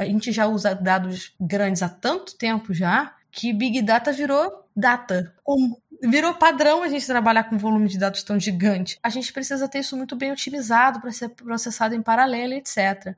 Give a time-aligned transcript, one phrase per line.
[0.00, 5.34] a gente já usa dados grandes há tanto tempo já que Big Data virou data.
[5.46, 8.98] Um, virou padrão a gente trabalhar com volume de dados tão gigante.
[9.02, 13.14] A gente precisa ter isso muito bem otimizado para ser processado em paralelo, etc.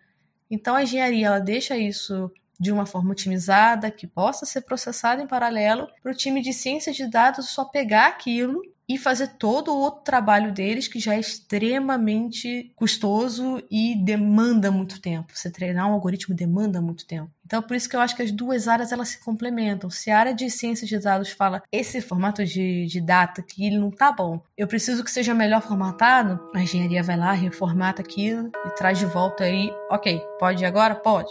[0.50, 5.26] Então a engenharia ela deixa isso de uma forma otimizada, que possa ser processado em
[5.26, 9.78] paralelo, para o time de ciência de dados só pegar aquilo e fazer todo o
[9.78, 15.32] outro trabalho deles que já é extremamente custoso e demanda muito tempo.
[15.34, 17.30] Você treinar um algoritmo demanda muito tempo.
[17.44, 19.90] Então, por isso que eu acho que as duas áreas elas se complementam.
[19.90, 23.78] Se a área de ciência de dados fala esse formato de, de data que ele
[23.78, 28.50] não tá bom, eu preciso que seja melhor formatado, a engenharia vai lá, reformata aquilo
[28.66, 30.94] e traz de volta aí, ok, pode agora?
[30.94, 31.30] Pode.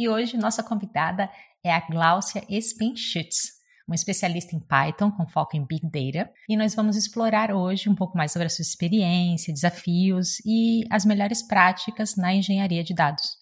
[0.00, 1.28] E hoje nossa convidada
[1.62, 6.74] é a Glaucia Spinschutz, uma especialista em Python com foco em Big Data, e nós
[6.74, 12.16] vamos explorar hoje um pouco mais sobre a sua experiência, desafios e as melhores práticas
[12.16, 13.36] na engenharia de dados.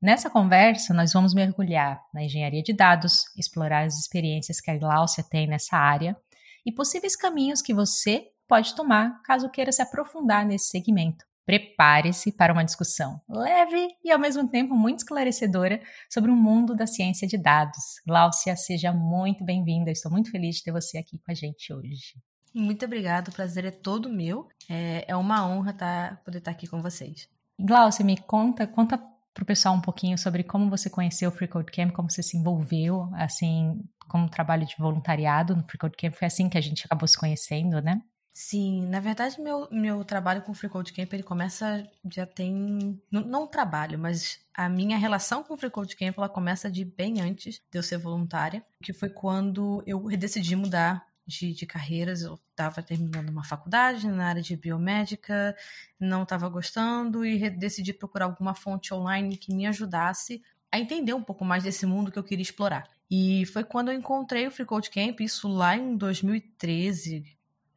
[0.00, 5.24] Nessa conversa, nós vamos mergulhar na engenharia de dados, explorar as experiências que a Glaucia
[5.28, 6.16] tem nessa área
[6.64, 11.24] e possíveis caminhos que você pode tomar caso queira se aprofundar nesse segmento.
[11.46, 16.86] Prepare-se para uma discussão leve e ao mesmo tempo muito esclarecedora sobre o mundo da
[16.86, 18.00] ciência de dados.
[18.06, 19.90] Gláucia, seja muito bem-vinda.
[19.90, 22.14] Estou muito feliz de ter você aqui com a gente hoje.
[22.54, 24.48] Muito obrigada, o prazer é todo meu.
[24.70, 27.28] É, é uma honra tá, poder estar aqui com vocês.
[27.58, 31.48] Gláucia, me conta, conta para o pessoal um pouquinho sobre como você conheceu o Free
[31.48, 36.14] Code Camp, como você se envolveu, assim, como trabalho de voluntariado no Free Code Camp.
[36.14, 38.00] Foi assim que a gente acabou se conhecendo, né?
[38.36, 43.00] Sim, na verdade meu, meu trabalho com o Free Code Camp ele começa já tem
[43.08, 46.84] não, não trabalho, mas a minha relação com o Free Code Camp ela começa de
[46.84, 52.22] bem antes de eu ser voluntária, que foi quando eu decidi mudar de, de carreiras.
[52.22, 55.56] Eu estava terminando uma faculdade na área de biomédica,
[55.98, 61.22] não estava gostando e decidi procurar alguma fonte online que me ajudasse a entender um
[61.22, 62.88] pouco mais desse mundo que eu queria explorar.
[63.08, 67.24] E foi quando eu encontrei o Free Code Camp, isso lá em 2013,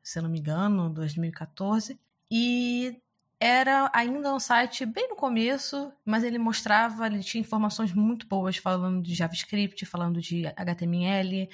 [0.07, 1.99] se não me engano, 2014.
[2.31, 2.97] E
[3.37, 8.55] era ainda um site bem no começo, mas ele mostrava, ele tinha informações muito boas
[8.55, 11.49] falando de JavaScript, falando de HTML,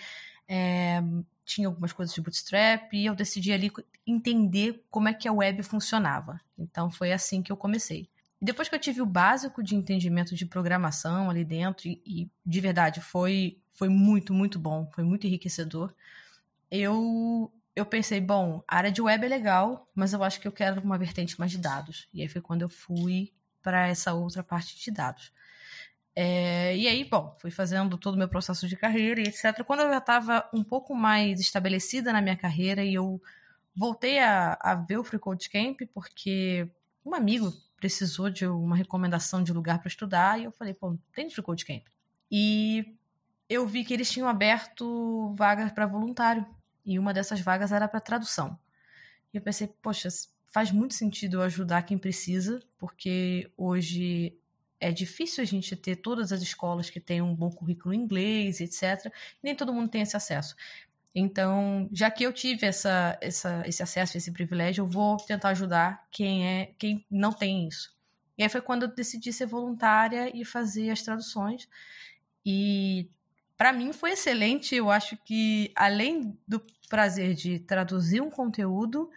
[0.48, 1.02] é,
[1.44, 3.72] tinha algumas coisas de Bootstrap, e eu decidi ali
[4.06, 6.40] entender como é que a web funcionava.
[6.56, 8.08] Então foi assim que eu comecei.
[8.40, 12.62] Depois que eu tive o básico de entendimento de programação ali dentro, e, e de
[12.62, 15.92] verdade foi, foi muito, muito bom, foi muito enriquecedor,
[16.70, 20.52] eu eu pensei, bom, a área de web é legal, mas eu acho que eu
[20.52, 22.08] quero uma vertente mais de dados.
[22.14, 25.32] E aí foi quando eu fui para essa outra parte de dados.
[26.16, 29.64] É, e aí, bom, fui fazendo todo o meu processo de carreira e etc.
[29.66, 33.20] Quando eu já estava um pouco mais estabelecida na minha carreira e eu
[33.76, 36.70] voltei a, a ver o Free Code Camp, porque
[37.04, 41.30] um amigo precisou de uma recomendação de lugar para estudar e eu falei, pô, tem
[41.32, 41.84] Free Code Camp.
[42.30, 42.96] E
[43.50, 46.46] eu vi que eles tinham aberto vagas para voluntário
[46.86, 48.58] e uma dessas vagas era para tradução.
[49.34, 50.10] E eu pensei, poxa,
[50.48, 54.38] faz muito sentido ajudar quem precisa, porque hoje
[54.80, 58.60] é difícil a gente ter todas as escolas que têm um bom currículo em inglês,
[58.60, 59.12] etc.
[59.42, 60.56] Nem todo mundo tem esse acesso.
[61.16, 66.08] Então, já que eu tive essa, essa, esse acesso, esse privilégio, eu vou tentar ajudar
[66.12, 67.96] quem é quem não tem isso.
[68.38, 71.68] E aí foi quando eu decidi ser voluntária e fazer as traduções.
[72.46, 73.10] E
[73.58, 74.76] para mim foi excelente.
[74.76, 79.10] Eu acho que, além do prazer de traduzir um conteúdo,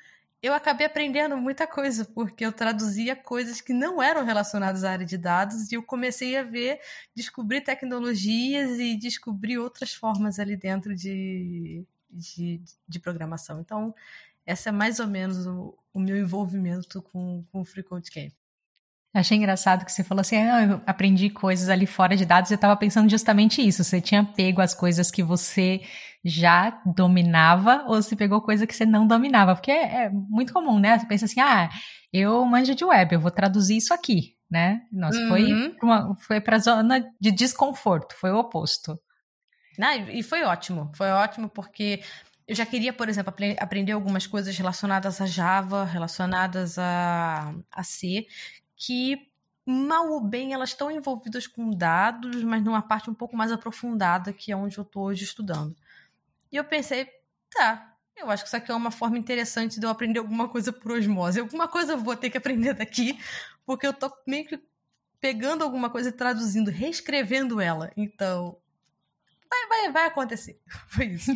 [0.43, 5.07] eu acabei aprendendo muita coisa, porque eu traduzia coisas que não eram relacionadas à área
[5.07, 6.81] de dados e eu comecei a ver,
[7.15, 13.61] descobrir tecnologias e descobrir outras formas ali dentro de, de, de programação.
[13.61, 13.95] Então,
[14.45, 18.33] essa é mais ou menos o, o meu envolvimento com, com o Free Code Camp.
[19.19, 22.57] Achei engraçado que você falou assim, ah, eu aprendi coisas ali fora de dados, eu
[22.57, 25.81] estava pensando justamente isso, você tinha pego as coisas que você
[26.25, 30.79] já dominava ou se pegou coisa que você não dominava, porque é, é, muito comum,
[30.79, 30.99] né?
[30.99, 31.71] Você pensa assim, ah,
[32.13, 34.83] eu manjo de web, eu vou traduzir isso aqui, né?
[34.93, 35.29] Nossa, uhum.
[35.29, 38.99] foi, uma, foi pra zona de desconforto, foi o oposto.
[39.79, 42.01] Não, e foi ótimo, foi ótimo porque
[42.49, 48.27] Eu já queria, por exemplo, aprender algumas coisas relacionadas a Java, relacionadas a, a C,
[48.77, 49.29] que
[49.67, 54.33] mal ou bem elas estão envolvidas com dados, mas numa parte um pouco mais aprofundada,
[54.33, 55.75] que é onde eu estou hoje estudando.
[56.53, 57.09] E eu pensei,
[57.51, 60.73] tá, eu acho que isso aqui é uma forma interessante de eu aprender alguma coisa
[60.73, 61.41] por osmose.
[61.41, 63.19] Alguma coisa eu vou ter que aprender daqui,
[63.65, 64.63] porque eu tô meio que
[65.21, 67.91] pegando alguma coisa e traduzindo, reescrevendo ela.
[67.97, 68.57] Então,
[69.51, 70.61] vai, vai, vai acontecer.
[70.89, 71.33] Foi isso.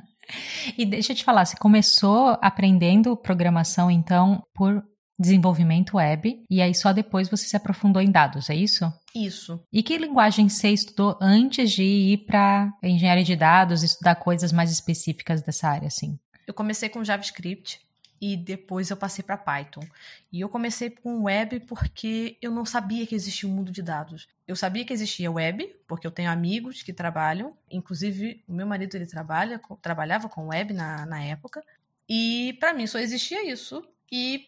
[0.76, 4.86] e deixa eu te falar, você começou aprendendo programação, então, por
[5.18, 8.92] desenvolvimento web, e aí só depois você se aprofundou em dados, é isso?
[9.14, 9.60] Isso.
[9.72, 14.72] E que linguagem você estudou antes de ir para engenharia de dados, estudar coisas mais
[14.72, 16.18] específicas dessa área, assim?
[16.46, 17.80] Eu comecei com JavaScript
[18.20, 19.86] e depois eu passei para Python.
[20.32, 24.26] E eu comecei com web porque eu não sabia que existia um mundo de dados.
[24.46, 28.94] Eu sabia que existia web, porque eu tenho amigos que trabalham, inclusive o meu marido
[28.94, 31.62] ele trabalha, trabalhava com web na, na época,
[32.08, 33.82] e para mim só existia isso.
[34.12, 34.46] E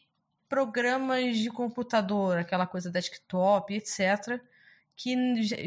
[0.48, 4.40] programas de computador, aquela coisa desktop, etc.,
[4.94, 5.14] que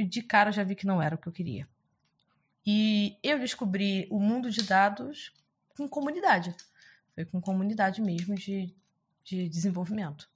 [0.06, 1.68] de cara eu já vi que não era o que eu queria.
[2.66, 5.34] E eu descobri o mundo de dados
[5.76, 6.56] com comunidade.
[7.16, 8.74] Foi com comunidade mesmo de,
[9.24, 10.30] de desenvolvimento.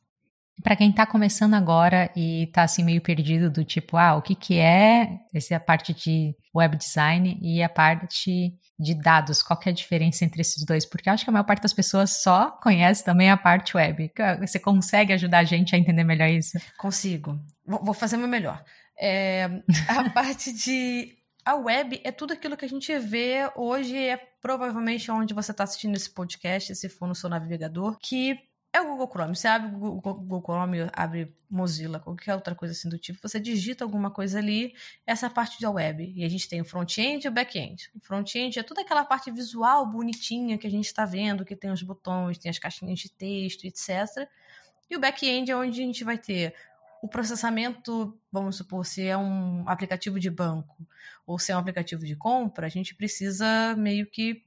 [0.64, 4.34] Para quem está começando agora e está assim meio perdido do tipo, ah, o que
[4.34, 9.60] que é essa é a parte de web design e a parte de dados, qual
[9.60, 10.86] que é a diferença entre esses dois?
[10.86, 14.12] Porque eu acho que a maior parte das pessoas só conhece também a parte web.
[14.40, 16.58] Você consegue ajudar a gente a entender melhor isso?
[16.78, 17.40] Consigo.
[17.66, 18.64] Vou fazer o meu melhor.
[18.98, 19.50] É,
[19.88, 25.12] a parte de a web é tudo aquilo que a gente vê hoje, é provavelmente
[25.12, 28.38] onde você está assistindo esse podcast, se for no seu navegador, que
[28.74, 29.36] é o Google Chrome.
[29.36, 33.86] Você abre o Google Chrome, abre Mozilla, qualquer outra coisa assim do tipo, você digita
[33.86, 34.74] alguma coisa ali,
[35.06, 36.12] essa parte da web.
[36.16, 37.92] E a gente tem o front-end e o back-end.
[37.96, 41.70] O front-end é toda aquela parte visual bonitinha que a gente está vendo, que tem
[41.70, 44.28] os botões, tem as caixinhas de texto, etc.
[44.90, 46.56] E o back-end é onde a gente vai ter
[47.04, 50.88] o processamento, vamos supor, se é um aplicativo de banco
[51.28, 54.44] ou se é um aplicativo de compra, a gente precisa meio que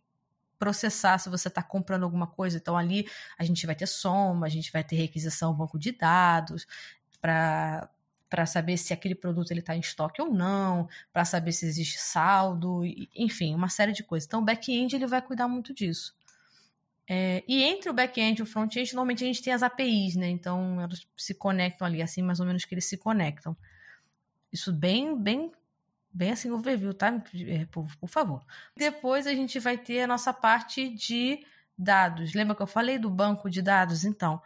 [0.58, 2.56] processar se você está comprando alguma coisa.
[2.56, 3.08] Então, ali
[3.38, 6.66] a gente vai ter soma, a gente vai ter requisição banco de dados
[7.20, 7.88] para
[8.28, 11.98] para saber se aquele produto ele está em estoque ou não, para saber se existe
[11.98, 12.82] saldo,
[13.14, 14.26] enfim, uma série de coisas.
[14.26, 16.14] Então, o back-end ele vai cuidar muito disso.
[17.08, 20.28] É, e entre o back-end e o front-end, normalmente a gente tem as APIs, né?
[20.28, 23.56] Então, elas se conectam ali, assim, mais ou menos que eles se conectam.
[24.52, 25.52] Isso bem, bem
[26.16, 27.22] bem assim overview, tá?
[27.46, 28.42] É, por, por favor.
[28.74, 31.44] Depois a gente vai ter a nossa parte de
[31.76, 32.32] dados.
[32.32, 34.04] Lembra que eu falei do banco de dados?
[34.04, 34.40] Então,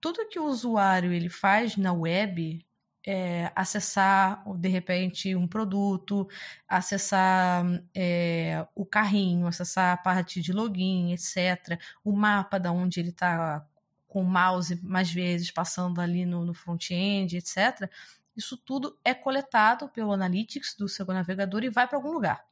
[0.00, 2.64] tudo que o usuário ele faz na web,
[3.06, 6.28] é, acessar de repente um produto,
[6.68, 7.64] acessar
[7.94, 11.78] é, o carrinho, acessar a parte de login, etc.
[12.04, 13.66] O mapa da onde ele está
[14.06, 17.90] com o mouse mais vezes passando ali no, no front-end, etc.
[18.36, 22.44] Isso tudo é coletado pelo Analytics do seu navegador e vai para algum lugar.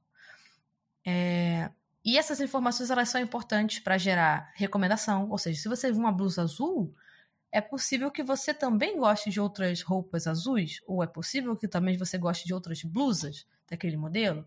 [1.05, 1.71] É...
[2.05, 5.29] E essas informações elas são importantes para gerar recomendação.
[5.31, 6.95] Ou seja, se você viu uma blusa azul,
[7.53, 11.97] é possível que você também goste de outras roupas azuis, ou é possível que também
[11.97, 14.45] você goste de outras blusas daquele modelo.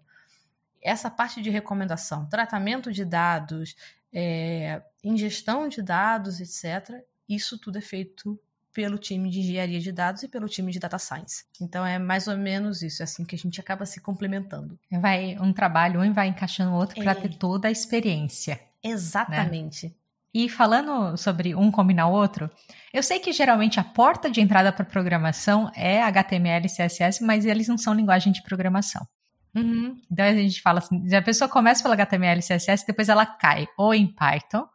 [0.82, 3.76] Essa parte de recomendação, tratamento de dados,
[4.12, 8.40] é, ingestão de dados, etc., isso tudo é feito
[8.76, 11.46] pelo time de engenharia de dados e pelo time de data science.
[11.62, 14.78] Então é mais ou menos isso, é assim que a gente acaba se complementando.
[14.92, 17.04] Vai um trabalho, um vai encaixando o outro é.
[17.04, 18.56] para ter toda a experiência.
[18.56, 18.92] Né?
[18.92, 19.88] Exatamente.
[19.88, 19.94] Né?
[20.34, 22.52] E falando sobre um combinar o outro,
[22.94, 27.46] eu sei que geralmente a porta de entrada para programação é HTML e CSS, mas
[27.46, 29.08] eles não são linguagem de programação.
[29.56, 29.98] Uhum.
[30.12, 33.66] Então a gente fala assim: a pessoa começa pelo HTML e CSS, depois ela cai
[33.78, 34.68] ou em Python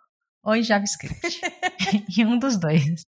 [0.42, 1.20] ou em JavaScript.
[2.18, 3.04] em um dos dois.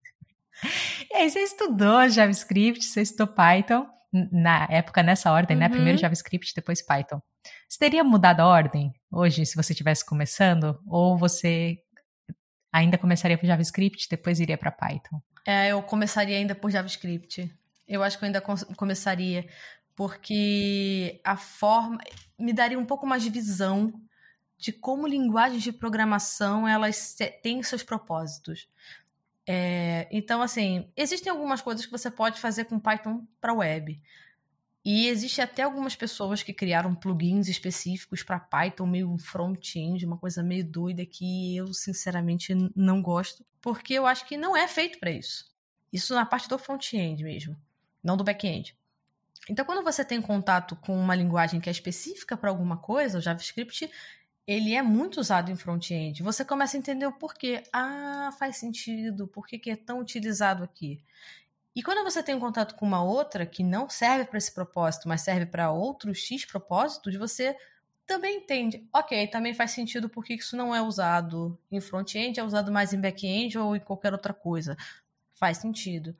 [1.11, 5.67] E aí você estudou JavaScript, você estudou Python, na época, nessa ordem, né?
[5.67, 5.71] uhum.
[5.71, 5.77] né?
[5.77, 7.21] Primeiro JavaScript, depois Python.
[7.69, 10.81] Você teria mudado a ordem hoje, se você estivesse começando?
[10.87, 11.79] Ou você
[12.73, 15.21] ainda começaria por JavaScript, depois iria para Python?
[15.47, 17.53] É, eu começaria ainda por JavaScript.
[17.87, 19.49] Eu acho que eu ainda começaria,
[19.97, 21.99] porque a forma
[22.39, 23.93] me daria um pouco mais de visão
[24.59, 28.69] de como linguagens de programação elas têm seus propósitos.
[29.53, 34.01] É, então, assim, existem algumas coisas que você pode fazer com Python para web.
[34.85, 40.41] E existe até algumas pessoas que criaram plugins específicos para Python, meio front-end, uma coisa
[40.41, 45.11] meio doida que eu, sinceramente, não gosto, porque eu acho que não é feito para
[45.11, 45.53] isso.
[45.93, 47.57] Isso na parte do front-end mesmo,
[48.05, 48.79] não do back-end.
[49.49, 53.21] Então, quando você tem contato com uma linguagem que é específica para alguma coisa, o
[53.21, 53.91] JavaScript
[54.47, 56.23] ele é muito usado em front-end.
[56.23, 57.63] Você começa a entender o porquê.
[57.73, 59.29] Ah, faz sentido.
[59.29, 61.03] Por que, é tão utilizado aqui?
[61.75, 65.09] E quando você tem um contato com uma outra que não serve para esse propósito,
[65.09, 67.57] mas serve para outros X propósitos, você
[68.07, 68.89] também entende.
[68.93, 73.01] Ok, também faz sentido porque isso não é usado em front-end, é usado mais em
[73.01, 74.77] back-end ou em qualquer outra coisa.
[75.35, 76.17] Faz sentido.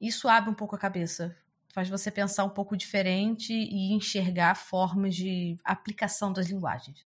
[0.00, 1.36] Isso abre um pouco a cabeça.
[1.72, 7.06] Faz você pensar um pouco diferente e enxergar formas de aplicação das linguagens.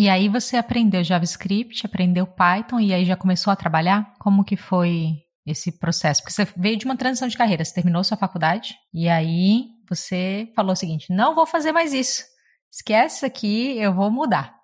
[0.00, 4.14] E aí você aprendeu JavaScript, aprendeu Python e aí já começou a trabalhar?
[4.20, 6.22] Como que foi esse processo?
[6.22, 10.52] Porque você veio de uma transição de carreira, você terminou sua faculdade e aí você
[10.54, 12.22] falou o seguinte: não vou fazer mais isso.
[12.70, 14.54] Esquece aqui, eu vou mudar.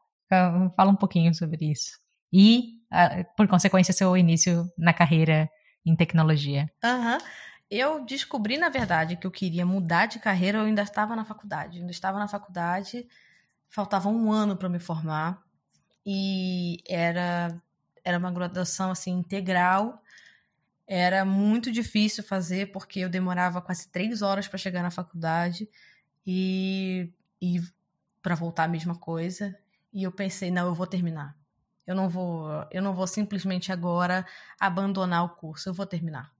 [0.76, 1.90] Fala um pouquinho sobre isso.
[2.32, 2.74] E,
[3.36, 5.48] por consequência, seu início na carreira
[5.84, 6.70] em tecnologia.
[6.84, 7.14] Aham.
[7.14, 7.18] Uhum.
[7.68, 11.78] Eu descobri, na verdade, que eu queria mudar de carreira, eu ainda estava na faculdade.
[11.78, 13.04] Eu ainda estava na faculdade
[13.68, 15.42] faltava um ano para me formar
[16.06, 17.60] e era
[18.04, 20.02] era uma graduação assim integral.
[20.86, 25.66] Era muito difícil fazer porque eu demorava quase três horas para chegar na faculdade
[26.26, 27.62] e, e
[28.22, 29.56] para voltar a mesma coisa.
[29.90, 31.34] E eu pensei, não, eu vou terminar.
[31.86, 34.26] Eu não vou, eu não vou simplesmente agora
[34.60, 35.70] abandonar o curso.
[35.70, 36.30] Eu vou terminar.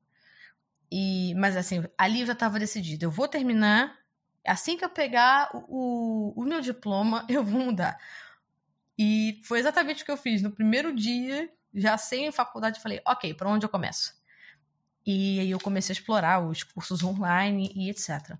[0.92, 3.06] E, mas assim, ali eu já estava decidido.
[3.06, 3.96] Eu vou terminar
[4.46, 7.98] Assim que eu pegar o, o meu diploma, eu vou mudar.
[8.98, 10.42] E foi exatamente o que eu fiz.
[10.42, 14.14] No primeiro dia, já sem faculdade, falei, ok, para onde eu começo?
[15.06, 18.36] E aí eu comecei a explorar os cursos online e etc.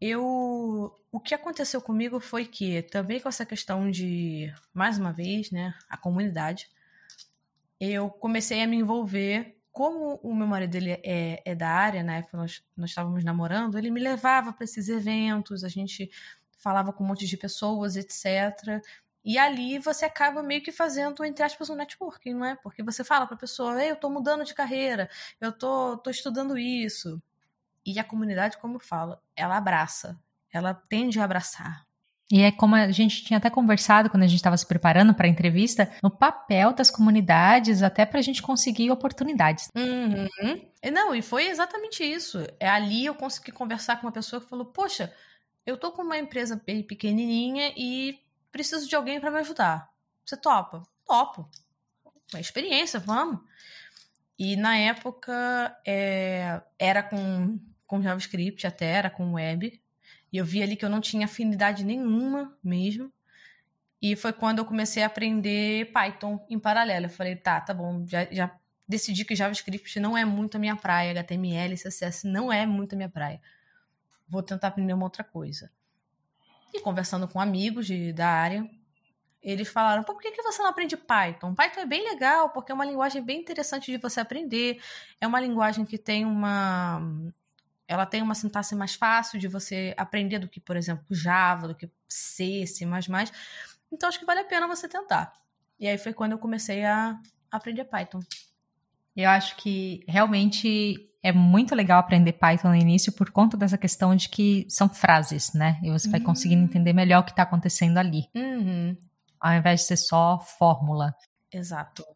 [0.00, 5.50] Eu, o que aconteceu comigo foi que também com essa questão de, mais uma vez,
[5.50, 6.68] né, a comunidade,
[7.80, 12.26] eu comecei a me envolver como o meu marido ele é, é da área, né,
[12.32, 16.10] nós, nós estávamos namorando, ele me levava para esses eventos, a gente
[16.58, 18.82] falava com um monte de pessoas, etc.
[19.24, 22.56] E ali você acaba meio que fazendo, entre aspas, um networking, não é?
[22.56, 25.08] Porque você fala para a pessoa, Ei, eu estou mudando de carreira,
[25.40, 27.20] eu tô, tô estudando isso.
[27.84, 30.20] E a comunidade, como eu falo, ela abraça,
[30.52, 31.86] ela tende a abraçar.
[32.30, 35.26] E é como a gente tinha até conversado quando a gente estava se preparando para
[35.26, 39.68] a entrevista, no papel das comunidades, até para a gente conseguir oportunidades.
[39.76, 40.60] Uhum.
[40.90, 42.46] Não, e foi exatamente isso.
[42.58, 45.12] É ali eu consegui conversar com uma pessoa que falou: Poxa,
[45.66, 48.18] eu tô com uma empresa pequenininha e
[48.50, 49.90] preciso de alguém para me ajudar.
[50.24, 50.82] Você topa?
[51.04, 51.48] Topo.
[52.32, 53.40] Uma experiência, vamos.
[54.38, 59.81] E na época é, era com, com JavaScript, até era com web.
[60.32, 63.12] E eu vi ali que eu não tinha afinidade nenhuma mesmo.
[64.00, 67.06] E foi quando eu comecei a aprender Python em paralelo.
[67.06, 68.58] Eu falei, tá, tá bom, já, já
[68.88, 72.96] decidi que JavaScript não é muito a minha praia, HTML, CSS não é muito a
[72.96, 73.40] minha praia.
[74.28, 75.70] Vou tentar aprender uma outra coisa.
[76.74, 78.68] E conversando com amigos de, da área,
[79.42, 81.54] eles falaram: por que, que você não aprende Python?
[81.54, 84.80] Python é bem legal, porque é uma linguagem bem interessante de você aprender.
[85.20, 87.00] É uma linguagem que tem uma,
[87.92, 91.74] ela tem uma sintaxe mais fácil de você aprender do que, por exemplo, Java, do
[91.74, 92.86] que C, C++.
[93.92, 95.30] Então, acho que vale a pena você tentar.
[95.78, 97.20] E aí foi quando eu comecei a
[97.50, 98.20] aprender Python.
[99.14, 104.16] Eu acho que realmente é muito legal aprender Python no início por conta dessa questão
[104.16, 105.78] de que são frases, né?
[105.82, 106.26] E você vai uhum.
[106.26, 108.26] conseguindo entender melhor o que está acontecendo ali.
[108.34, 108.96] Uhum.
[109.38, 111.14] Ao invés de ser só fórmula.
[111.52, 112.06] Exato.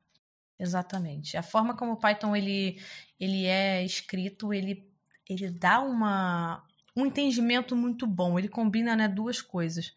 [0.59, 1.37] Exatamente.
[1.37, 2.81] A forma como o Python ele,
[3.21, 4.91] ele é escrito, ele
[5.29, 6.63] ele dá uma,
[6.95, 8.39] um entendimento muito bom.
[8.39, 9.95] Ele combina né, duas coisas.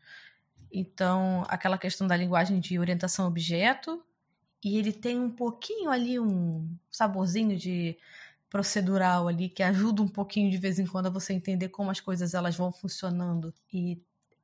[0.72, 4.04] Então, aquela questão da linguagem de orientação objeto,
[4.64, 7.98] e ele tem um pouquinho ali, um saborzinho de
[8.50, 12.00] procedural ali, que ajuda um pouquinho de vez em quando a você entender como as
[12.00, 13.54] coisas elas vão funcionando.
[13.72, 14.02] E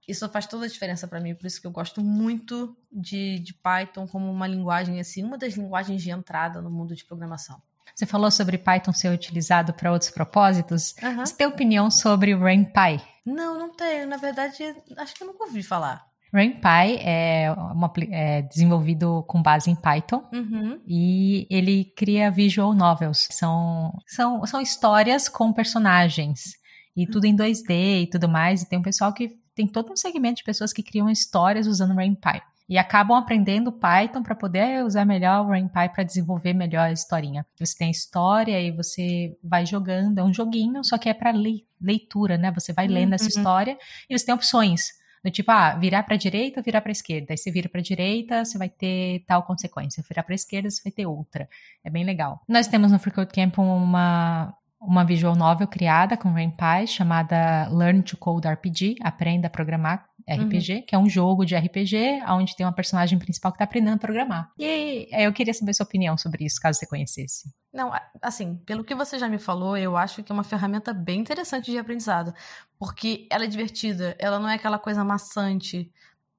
[0.08, 3.54] isso faz toda a diferença para mim, por isso que eu gosto muito de, de
[3.54, 7.62] Python como uma linguagem, assim, uma das linguagens de entrada no mundo de programação.
[7.94, 10.96] Você falou sobre Python ser utilizado para outros propósitos.
[11.02, 11.26] Uhum.
[11.26, 13.02] Você tem opinião sobre o RainPy?
[13.26, 14.08] Não, não tenho.
[14.08, 14.64] Na verdade,
[14.98, 16.06] acho que eu nunca ouvi falar.
[16.34, 20.82] RainPy é, uma, é desenvolvido com base em Python uhum.
[20.86, 23.28] e ele cria visual novels.
[23.32, 26.56] São, são, são histórias com personagens
[26.96, 28.62] e tudo em 2D e tudo mais.
[28.62, 31.96] E tem um pessoal que tem todo um segmento de pessoas que criam histórias usando
[31.96, 36.92] RainPy e acabam aprendendo Python para poder usar melhor o RainPy para desenvolver melhor a
[36.92, 37.46] historinha.
[37.60, 41.32] Você tem a história e você vai jogando, é um joguinho, só que é para
[41.80, 42.52] leitura, né?
[42.52, 43.16] Você vai lendo uhum.
[43.16, 43.78] essa história
[44.10, 44.90] e você tem opções.
[45.24, 47.34] Do tipo, ah, virar para a direita, virar para a esquerda.
[47.34, 50.04] Aí você vira para a direita, você vai ter tal consequência.
[50.08, 51.50] Virar para a esquerda, você vai ter outra.
[51.84, 52.42] É bem legal.
[52.48, 58.18] Nós temos no Free Camp uma uma visual novel criada com RainPy chamada Learn to
[58.18, 60.82] Code RPG, Aprenda a Programar RPG, uhum.
[60.82, 64.00] que é um jogo de RPG, onde tem uma personagem principal que está aprendendo a
[64.00, 64.52] programar.
[64.58, 67.54] E eu queria saber sua opinião sobre isso, caso você conhecesse.
[67.72, 67.92] Não,
[68.22, 71.70] assim, pelo que você já me falou, eu acho que é uma ferramenta bem interessante
[71.70, 72.34] de aprendizado,
[72.80, 75.92] porque ela é divertida, ela não é aquela coisa maçante.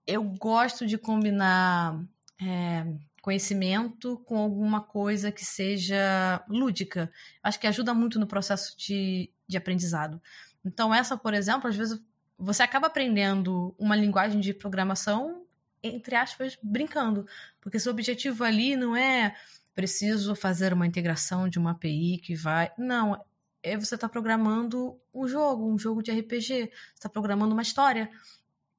[0.06, 2.00] Eu gosto de combinar
[2.42, 2.86] é,
[3.22, 7.10] conhecimento com alguma coisa que seja lúdica.
[7.42, 10.20] Acho que ajuda muito no processo de, de aprendizado.
[10.64, 12.00] Então, essa, por exemplo, às vezes
[12.38, 15.44] você acaba aprendendo uma linguagem de programação,
[15.82, 17.26] entre aspas, brincando.
[17.60, 19.34] Porque seu objetivo ali não é
[19.74, 22.70] preciso fazer uma integração de uma API que vai.
[22.78, 23.22] Não,
[23.62, 28.10] é você está programando um jogo, um jogo de RPG, está programando uma história.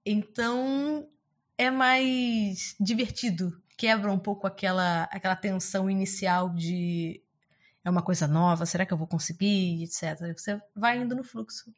[0.05, 1.07] Então
[1.57, 7.21] é mais divertido, quebra um pouco aquela, aquela tensão inicial de
[7.83, 10.33] é uma coisa nova, será que eu vou conseguir, etc.
[10.35, 11.73] Você vai indo no fluxo.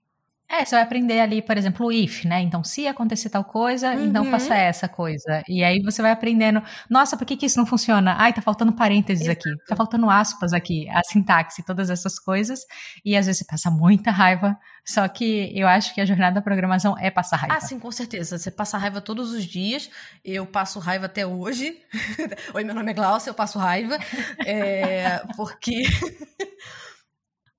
[0.51, 2.41] É, você vai aprender ali, por exemplo, o if, né?
[2.41, 4.07] Então, se acontecer tal coisa, uhum.
[4.07, 5.43] então faça essa coisa.
[5.47, 8.15] E aí você vai aprendendo, nossa, por que, que isso não funciona?
[8.17, 9.47] Ai, tá faltando parênteses Exato.
[9.47, 12.61] aqui, tá faltando aspas aqui, a sintaxe, todas essas coisas.
[13.05, 16.41] E às vezes você passa muita raiva, só que eu acho que a jornada da
[16.41, 17.55] programação é passar raiva.
[17.55, 18.35] Ah, sim, com certeza.
[18.35, 19.87] Você passa raiva todos os dias.
[20.25, 21.79] Eu passo raiva até hoje.
[22.55, 23.99] Oi, meu nome é Glaucia, eu passo raiva.
[24.43, 25.83] É, porque.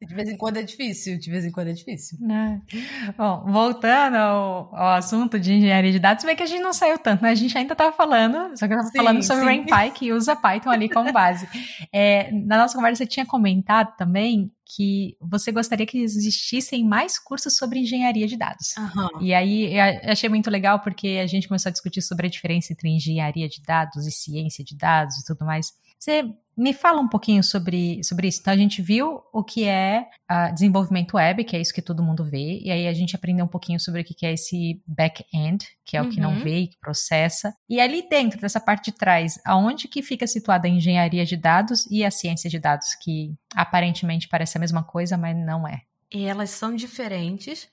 [0.02, 2.16] De vez em quando é difícil, de vez em quando é difícil.
[2.20, 2.60] Né?
[3.18, 6.98] Bom, voltando ao, ao, assunto de engenharia de dados, vê que a gente não saiu
[6.98, 7.30] tanto, né?
[7.30, 10.34] A gente ainda estava falando, só que eu estava falando sobre o NumPy, que usa
[10.34, 11.46] Python ali como base.
[11.92, 17.56] É, na nossa conversa, você tinha comentado também que você gostaria que existissem mais cursos
[17.56, 18.74] sobre engenharia de dados.
[18.76, 19.22] Uhum.
[19.22, 22.72] E aí eu achei muito legal porque a gente começou a discutir sobre a diferença
[22.72, 25.72] entre engenharia de dados e ciência de dados e tudo mais.
[25.98, 26.24] Você
[26.56, 28.40] me fala um pouquinho sobre, sobre isso.
[28.40, 32.02] Então, a gente viu o que é uh, desenvolvimento web, que é isso que todo
[32.02, 35.66] mundo vê, e aí a gente aprendeu um pouquinho sobre o que é esse back-end,
[35.86, 36.42] que é o que não uhum.
[36.42, 37.54] vê e que processa.
[37.68, 41.86] E ali dentro dessa parte de trás, aonde que fica situada a engenharia de dados
[41.90, 45.82] e a ciência de dados, que aparentemente parece a mesma coisa, mas não é?
[46.12, 47.68] E elas são diferentes,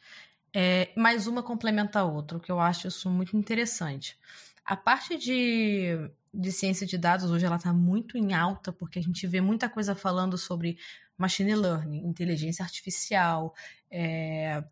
[0.53, 4.17] é, mas uma complementa a outra, o que eu acho isso muito interessante.
[4.65, 9.02] A parte de de ciência de dados hoje ela está muito em alta, porque a
[9.02, 10.78] gente vê muita coisa falando sobre
[11.17, 13.56] machine learning, inteligência artificial,
[13.89, 14.63] é,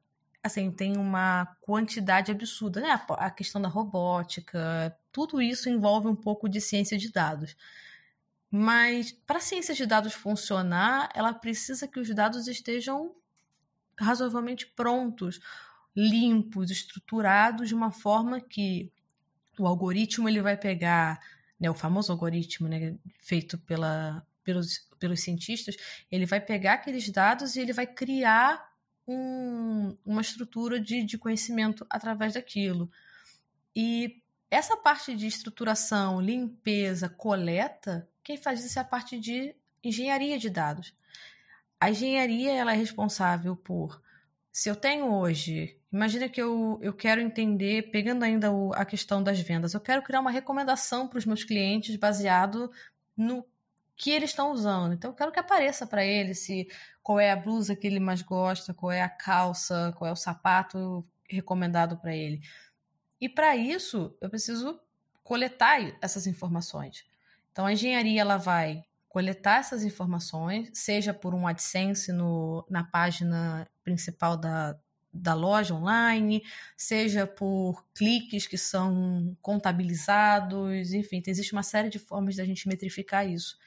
[0.43, 3.01] assim, tem uma quantidade absurda, né?
[3.17, 7.55] A questão da robótica, tudo isso envolve um pouco de ciência de dados.
[8.57, 13.13] Mas para a ciência de dados funcionar, ela precisa que os dados estejam
[13.99, 15.41] razoavelmente prontos,
[15.93, 18.89] limpos, estruturados de uma forma que
[19.59, 21.19] o algoritmo ele vai pegar
[21.59, 25.75] né, o famoso algoritmo né, feito pela, pelos, pelos cientistas,
[26.09, 28.73] ele vai pegar aqueles dados e ele vai criar
[29.05, 32.89] um, uma estrutura de, de conhecimento através daquilo.
[33.75, 40.39] E essa parte de estruturação, limpeza, coleta, quem faz isso é a parte de engenharia
[40.39, 40.93] de dados.
[41.79, 44.01] A engenharia ela é responsável por
[44.51, 49.21] se eu tenho hoje, imagina que eu, eu quero entender, pegando ainda o, a questão
[49.21, 52.71] das vendas, eu quero criar uma recomendação para os meus clientes baseado
[53.15, 53.45] no
[53.95, 54.93] que eles estão usando.
[54.93, 56.67] Então eu quero que apareça para ele se
[57.03, 60.15] qual é a blusa que ele mais gosta, qual é a calça, qual é o
[60.15, 62.41] sapato recomendado para ele.
[63.21, 64.79] E para isso, eu preciso
[65.23, 67.05] coletar essas informações.
[67.55, 73.65] Então a engenharia ela vai coletar essas informações, seja por um AdSense no, na página
[73.81, 74.77] principal da,
[75.13, 76.43] da loja online,
[76.75, 83.25] seja por cliques que são contabilizados, enfim, existe uma série de formas da gente metrificar
[83.25, 83.57] isso.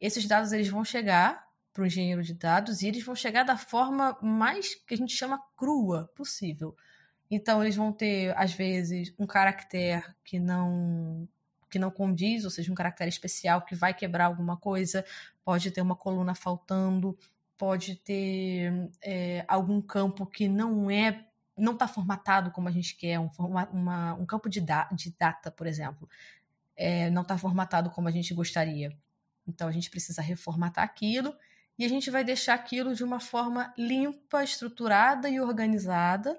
[0.00, 3.56] Esses dados eles vão chegar para o engenheiro de dados e eles vão chegar da
[3.56, 6.74] forma mais que a gente chama crua possível.
[7.30, 11.28] Então eles vão ter às vezes um caractere que não
[11.70, 15.04] que não condiz, ou seja, um caractere especial que vai quebrar alguma coisa,
[15.44, 17.18] pode ter uma coluna faltando,
[17.56, 21.24] pode ter é, algum campo que não é
[21.56, 23.30] não está formatado como a gente quer, um,
[23.72, 26.06] uma, um campo de, da, de data, por exemplo,
[26.76, 28.94] é, não está formatado como a gente gostaria.
[29.48, 31.34] Então a gente precisa reformatar aquilo
[31.78, 36.38] e a gente vai deixar aquilo de uma forma limpa, estruturada e organizada,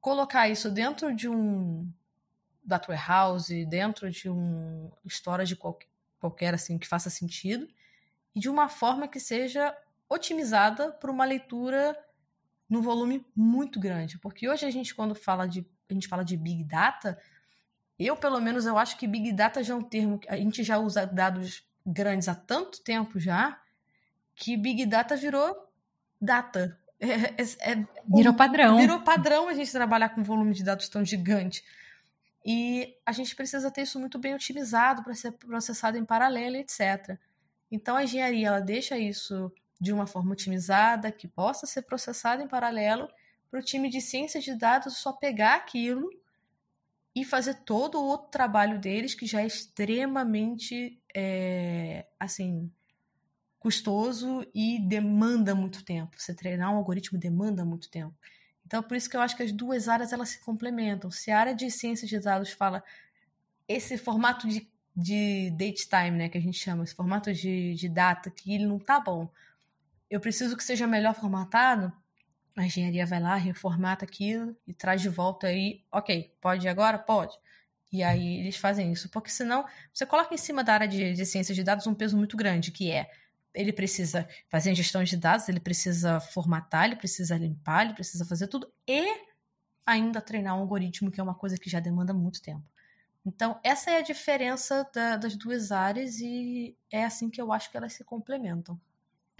[0.00, 1.90] colocar isso dentro de um
[2.68, 7.66] data warehouse, dentro de um storage qualquer, qualquer assim que faça sentido
[8.34, 9.76] e de uma forma que seja
[10.08, 11.96] otimizada para uma leitura
[12.68, 16.36] no volume muito grande, porque hoje a gente quando fala de a gente fala de
[16.36, 17.18] big data,
[17.98, 20.62] eu pelo menos eu acho que big data já é um termo que a gente
[20.62, 23.58] já usa dados grandes há tanto tempo já
[24.34, 25.68] que big data virou
[26.20, 26.78] data.
[27.00, 28.76] É, é, é, virou padrão.
[28.76, 31.64] Virou padrão a gente trabalhar com volume de dados tão gigante.
[32.44, 37.18] E a gente precisa ter isso muito bem otimizado para ser processado em paralelo, etc.
[37.70, 42.48] Então a engenharia ela deixa isso de uma forma otimizada, que possa ser processado em
[42.48, 43.08] paralelo,
[43.50, 46.10] para o time de ciência de dados só pegar aquilo
[47.14, 52.70] e fazer todo o outro trabalho deles, que já é extremamente é, assim
[53.58, 56.16] custoso e demanda muito tempo.
[56.16, 58.14] Você treinar um algoritmo demanda muito tempo.
[58.68, 61.10] Então, por isso que eu acho que as duas áreas elas se complementam.
[61.10, 62.84] Se a área de ciência de dados fala
[63.66, 67.88] esse formato de, de date time, né, que a gente chama, esse formato de, de
[67.88, 69.26] data, que ele não tá bom,
[70.10, 71.90] eu preciso que seja melhor formatado,
[72.54, 76.98] a engenharia vai lá, reformata aquilo e traz de volta aí, ok, pode ir agora?
[76.98, 77.34] Pode.
[77.90, 79.08] E aí eles fazem isso.
[79.08, 82.18] Porque senão você coloca em cima da área de, de ciências de dados um peso
[82.18, 83.10] muito grande, que é
[83.54, 88.24] ele precisa fazer a gestão de dados, ele precisa formatar, ele precisa limpar, ele precisa
[88.24, 89.28] fazer tudo e
[89.86, 92.64] ainda treinar um algoritmo, que é uma coisa que já demanda muito tempo.
[93.24, 97.70] Então, essa é a diferença da, das duas áreas e é assim que eu acho
[97.70, 98.80] que elas se complementam.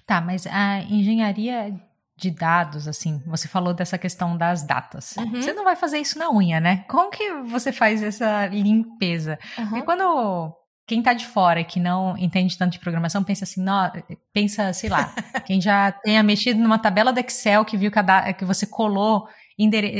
[0.04, 1.78] Tá, mas a engenharia
[2.16, 5.16] de dados, assim, você falou dessa questão das datas.
[5.16, 5.40] Uhum.
[5.40, 6.84] Você não vai fazer isso na unha, né?
[6.88, 9.38] Como que você faz essa limpeza?
[9.56, 9.76] Uhum.
[9.76, 10.52] E quando
[10.88, 13.92] quem tá de fora que não entende tanto de programação pensa assim, não,
[14.32, 18.32] pensa, sei lá, quem já tenha mexido numa tabela do Excel que viu que, a,
[18.32, 19.28] que você colou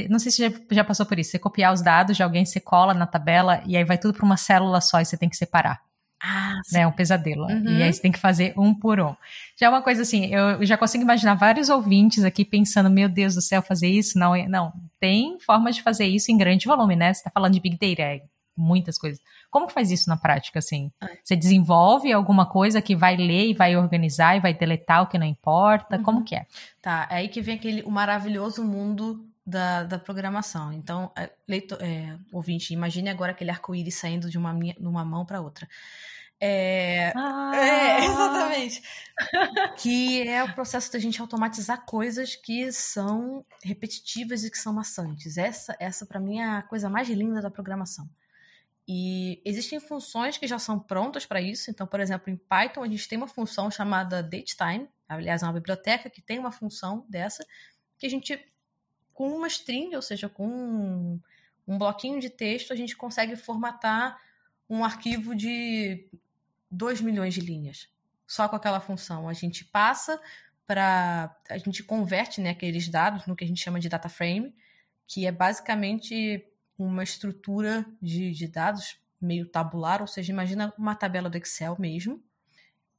[0.09, 2.61] não sei se já, já passou por isso, você copiar os dados de alguém, você
[2.61, 5.37] cola na tabela e aí vai tudo para uma célula só e você tem que
[5.37, 5.81] separar.
[6.23, 7.45] Ah, né, um pesadelo.
[7.47, 7.79] Uhum.
[7.79, 9.15] E aí você tem que fazer um por um.
[9.59, 13.35] Já é uma coisa assim, eu já consigo imaginar vários ouvintes aqui pensando, meu Deus
[13.35, 14.17] do céu, fazer isso?
[14.17, 14.73] Não, não.
[15.01, 17.13] Tem formas de fazer isso em grande volume, né?
[17.13, 18.23] Você está falando de Big Data, é
[18.57, 19.21] muitas coisas.
[19.51, 20.91] Como que faz isso na prática, assim?
[21.01, 21.19] É.
[21.25, 25.19] Você desenvolve alguma coisa que vai ler e vai organizar e vai deletar o que
[25.19, 25.97] não importa?
[25.97, 26.03] Uhum.
[26.03, 26.47] Como que é?
[26.83, 30.73] Tá, é aí que vem aquele o maravilhoso mundo da, da programação.
[30.73, 35.05] Então, é, leitor, é, ouvinte, imagine agora aquele arco-íris saindo de uma, minha, de uma
[35.05, 35.67] mão para outra.
[36.41, 37.53] É, ah.
[37.55, 38.83] é, exatamente.
[39.79, 45.39] que é o processo da gente automatizar coisas que são repetitivas e que são maçantes.
[45.39, 48.09] Essa, essa para mim, é a coisa mais linda da programação.
[48.91, 51.71] E existem funções que já são prontas para isso.
[51.71, 54.89] Então, por exemplo, em Python a gente tem uma função chamada datetime.
[55.07, 57.47] Aliás, é uma biblioteca que tem uma função dessa
[57.99, 58.41] que a gente
[59.13, 61.21] com uma string, ou seja, com um,
[61.67, 64.17] um bloquinho de texto, a gente consegue formatar
[64.71, 66.09] um arquivo de
[66.71, 67.89] 2 milhões de linhas.
[68.27, 69.29] Só com aquela função.
[69.29, 70.21] A gente passa
[70.67, 71.37] para.
[71.51, 74.55] A gente converte né, aqueles dados no que a gente chama de data frame,
[75.07, 76.47] que é basicamente
[76.79, 82.23] uma estrutura de, de dados meio tabular, ou seja, imagina uma tabela do Excel mesmo.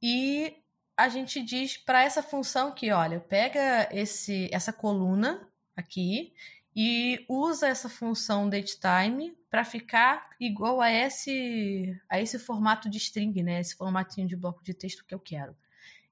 [0.02, 0.54] E
[0.96, 6.34] a gente diz para essa função que, olha, pega esse, essa coluna aqui
[6.76, 13.42] e usa essa função datetime para ficar igual a esse a esse formato de string,
[13.42, 13.60] né?
[13.60, 15.56] Esse formatinho de bloco de texto que eu quero.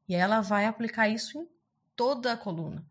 [0.09, 1.49] E ela vai aplicar isso em
[1.95, 2.85] toda a coluna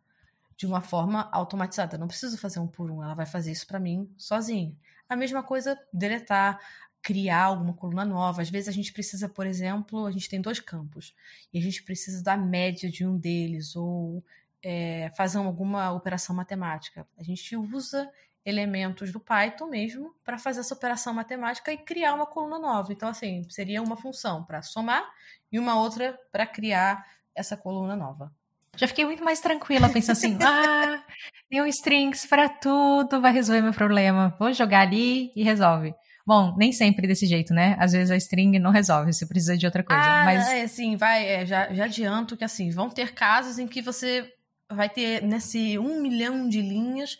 [0.57, 1.97] de uma forma automatizada.
[1.97, 4.75] não preciso fazer um por um, ela vai fazer isso para mim sozinha.
[5.07, 6.59] A mesma coisa deletar,
[7.01, 8.41] criar alguma coluna nova.
[8.41, 11.15] Às vezes a gente precisa, por exemplo, a gente tem dois campos
[11.53, 14.23] e a gente precisa da média de um deles ou
[14.63, 17.07] é, fazer alguma operação matemática.
[17.17, 18.11] A gente usa
[18.43, 22.91] elementos do Python mesmo para fazer essa operação matemática e criar uma coluna nova.
[22.91, 25.07] Então, assim, seria uma função para somar
[25.51, 28.33] e uma outra para criar essa coluna nova.
[28.75, 31.03] Já fiquei muito mais tranquila, pensando assim, ah,
[31.49, 34.35] tem um strings para tudo, vai resolver meu problema.
[34.39, 35.93] Vou jogar ali e resolve.
[36.25, 37.77] Bom, nem sempre desse jeito, né?
[37.79, 40.01] Às vezes a string não resolve, você precisa de outra coisa.
[40.01, 43.65] Ah, mas é assim, vai, é, já, já adianto que assim, vão ter casos em
[43.65, 44.29] que você
[44.69, 47.17] vai ter nesse um milhão de linhas,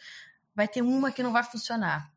[0.54, 2.12] vai ter uma que não vai funcionar.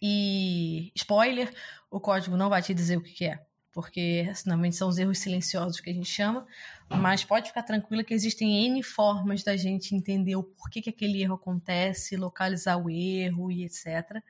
[0.00, 1.52] E spoiler,
[1.90, 3.38] o código não vai te dizer o que, que é,
[3.72, 6.46] porque normalmente são os erros silenciosos que a gente chama,
[6.88, 11.22] mas pode ficar tranquila que existem N formas da gente entender o porquê que aquele
[11.22, 14.22] erro acontece, localizar o erro e etc.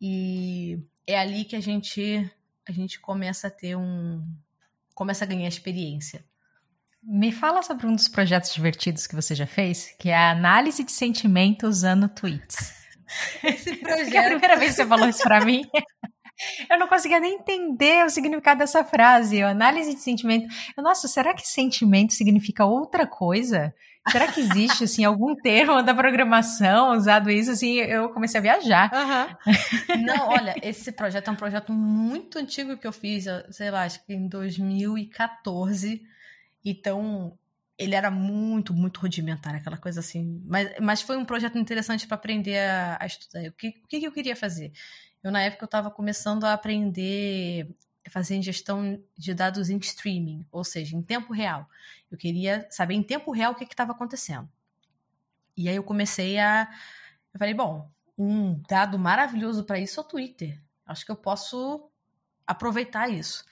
[0.00, 2.30] E é ali que a gente
[2.68, 4.24] a gente começa a ter um
[4.94, 6.24] começa a ganhar experiência.
[7.02, 10.84] Me fala sobre um dos projetos divertidos que você já fez, que é a análise
[10.84, 12.74] de sentimento usando tweets.
[13.42, 14.14] Esse projeto.
[14.14, 15.62] é a primeira vez que você falou isso para mim.
[16.70, 19.42] Eu não conseguia nem entender o significado dessa frase.
[19.42, 20.46] Análise de sentimento.
[20.76, 23.74] Eu, nossa, será que sentimento significa outra coisa?
[24.10, 27.50] Será que existe, assim, algum termo da programação usado isso?
[27.50, 28.90] Assim, eu comecei a viajar.
[28.92, 30.00] Uhum.
[30.02, 34.04] Não, olha, esse projeto é um projeto muito antigo que eu fiz, sei lá, acho
[34.06, 36.00] que em 2014
[36.64, 37.38] então,
[37.78, 40.42] ele era muito, muito rudimentar, aquela coisa assim.
[40.46, 43.48] Mas, mas foi um projeto interessante para aprender a, a, estudar.
[43.48, 44.72] O que, o que eu queria fazer?
[45.28, 47.68] Eu, na época, eu estava começando a aprender
[48.06, 51.68] a fazer ingestão de dados em streaming, ou seja, em tempo real.
[52.10, 54.48] Eu queria saber em tempo real o que estava acontecendo.
[55.54, 56.66] E aí eu comecei a.
[57.34, 60.58] Eu falei, bom, um dado maravilhoso para isso é o Twitter.
[60.86, 61.90] Acho que eu posso
[62.46, 63.44] aproveitar isso.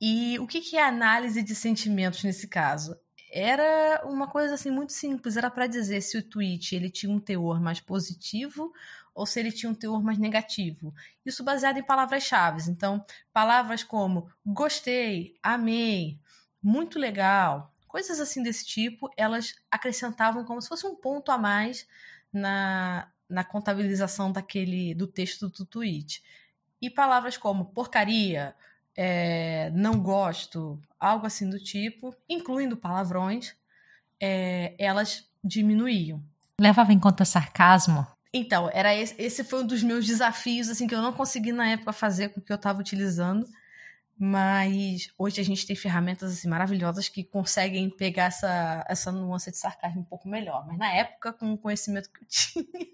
[0.00, 2.98] E o que, que é análise de sentimentos nesse caso?
[3.30, 7.20] Era uma coisa assim muito simples, era para dizer se o tweet ele tinha um
[7.20, 8.72] teor mais positivo
[9.16, 10.94] ou se ele tinha um teor mais negativo.
[11.24, 12.70] Isso baseado em palavras-chave.
[12.70, 16.20] Então, palavras como gostei, amei,
[16.62, 21.88] muito legal, coisas assim desse tipo, elas acrescentavam como se fosse um ponto a mais
[22.30, 26.22] na, na contabilização daquele do texto do tweet.
[26.80, 28.54] E palavras como porcaria,
[28.94, 33.56] é, não gosto, algo assim do tipo, incluindo palavrões,
[34.20, 36.22] é, elas diminuíam.
[36.60, 38.06] Levava em conta sarcasmo?
[38.32, 41.70] Então, era esse, esse, foi um dos meus desafios, assim, que eu não consegui na
[41.70, 43.46] época fazer com o que eu estava utilizando,
[44.18, 49.58] mas hoje a gente tem ferramentas assim, maravilhosas que conseguem pegar essa, essa nuance de
[49.58, 50.66] sarcasmo um pouco melhor.
[50.66, 52.86] Mas na época, com o conhecimento que eu tinha,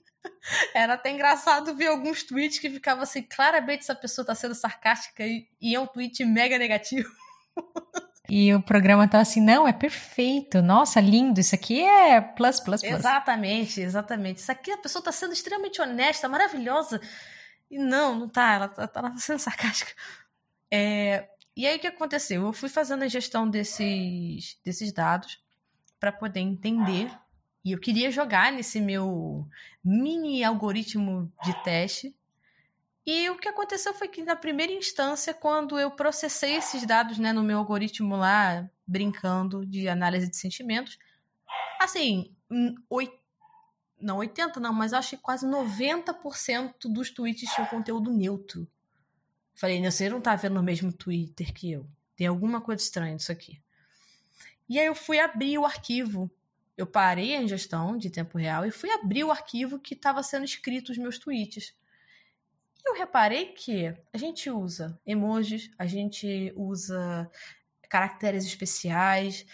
[0.75, 5.25] era até engraçado ver alguns tweets que ficava assim, claramente essa pessoa tá sendo sarcástica
[5.25, 7.09] e, e é um tweet mega negativo.
[8.35, 12.81] E o programa tá assim, não, é perfeito, nossa, lindo, isso aqui é plus, plus,
[12.81, 12.99] plus.
[12.99, 14.38] Exatamente, exatamente.
[14.38, 16.99] Isso aqui a pessoa tá sendo extremamente honesta, maravilhosa.
[17.71, 19.92] E não, não tá, ela tá, ela tá sendo sarcástica.
[20.71, 22.47] É, e aí o que aconteceu?
[22.47, 25.38] Eu fui fazendo a gestão desses, desses dados
[26.01, 27.14] para poder entender
[27.62, 29.47] e eu queria jogar nesse meu
[29.85, 32.16] mini algoritmo de teste.
[33.05, 37.33] E o que aconteceu foi que, na primeira instância, quando eu processei esses dados né,
[37.33, 40.99] no meu algoritmo lá, brincando de análise de sentimentos,
[41.81, 42.35] assim,
[42.88, 43.12] 8,
[44.01, 48.69] não 80 não, mas acho que quase 90% dos tweets tinham conteúdo neutro.
[49.55, 51.88] Falei, você não tá vendo o mesmo Twitter que eu.
[52.17, 53.61] Tem alguma coisa estranha nisso aqui.
[54.69, 56.31] E aí eu fui abrir o arquivo
[56.77, 60.45] eu parei a ingestão de tempo real e fui abrir o arquivo que estava sendo
[60.45, 61.75] escrito os meus tweets.
[62.85, 67.31] E eu reparei que a gente usa emojis, a gente usa
[67.88, 69.47] caracteres especiais,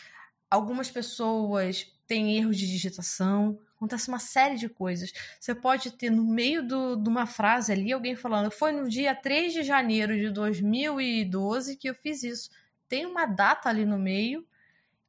[0.50, 5.12] algumas pessoas têm erros de digitação, acontece uma série de coisas.
[5.38, 9.14] Você pode ter no meio do, de uma frase ali alguém falando: Foi no dia
[9.14, 12.50] 3 de janeiro de 2012 que eu fiz isso.
[12.88, 14.46] Tem uma data ali no meio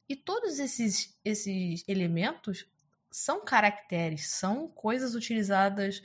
[0.08, 2.68] e todos esses, esses elementos
[3.12, 6.02] são caracteres, são coisas utilizadas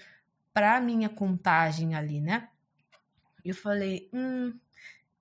[0.54, 2.48] para minha contagem ali, né?
[3.44, 4.56] Eu falei, hum,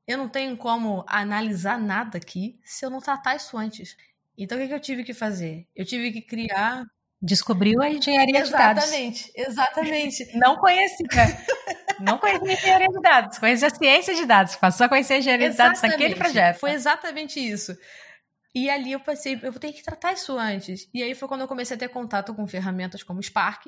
[0.07, 3.97] eu não tenho como analisar nada aqui se eu não tratar isso antes.
[4.37, 5.67] Então o que, que eu tive que fazer?
[5.75, 6.85] Eu tive que criar.
[7.21, 9.33] Descobriu a engenharia exatamente, de dados.
[9.35, 10.31] Exatamente, exatamente.
[10.37, 11.07] Não conhecia.
[11.99, 15.81] Não conhecia engenharia de dados, conhecia ciência de dados, passou a conhecer engenharia de dados
[15.81, 16.59] naquele projeto.
[16.59, 17.77] Foi exatamente isso.
[18.53, 20.89] E ali eu pensei, eu vou ter que tratar isso antes.
[20.93, 23.67] E aí foi quando eu comecei a ter contato com ferramentas como Spark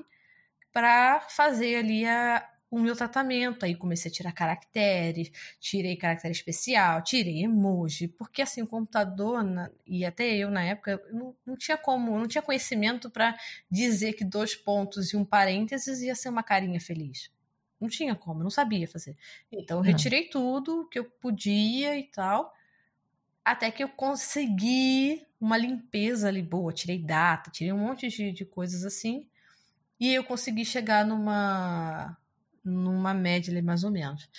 [0.75, 3.63] para fazer ali a, o meu tratamento.
[3.63, 9.71] Aí comecei a tirar caracteres, tirei caractere especial, tirei emoji, porque assim, o computador, na,
[9.87, 13.37] e até eu na época, não, não tinha como, não tinha conhecimento para
[13.71, 17.31] dizer que dois pontos e um parênteses ia ser uma carinha feliz.
[17.79, 19.15] Não tinha como, não sabia fazer.
[19.49, 22.53] Então eu retirei tudo que eu podia e tal.
[23.45, 28.43] Até que eu consegui uma limpeza ali boa, tirei data, tirei um monte de, de
[28.43, 29.25] coisas assim.
[29.99, 32.17] E eu consegui chegar numa,
[32.63, 34.29] numa média ali, mais ou menos.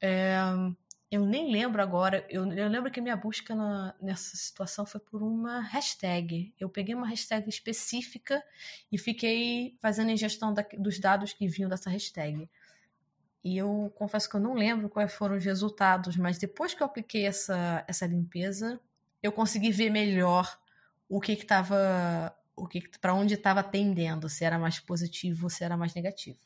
[0.00, 0.36] É,
[1.10, 5.22] eu nem lembro agora, eu, eu lembro que minha busca na, nessa situação foi por
[5.22, 6.54] uma hashtag.
[6.58, 8.42] Eu peguei uma hashtag específica
[8.92, 12.48] e fiquei fazendo ingestão da, dos dados que vinham dessa hashtag.
[13.42, 16.86] E eu confesso que eu não lembro quais foram os resultados, mas depois que eu
[16.86, 18.78] apliquei essa, essa limpeza,
[19.22, 20.58] eu consegui ver melhor
[21.08, 22.32] o que estava.
[22.62, 26.38] O que para onde estava tendendo, se era mais positivo ou se era mais negativo.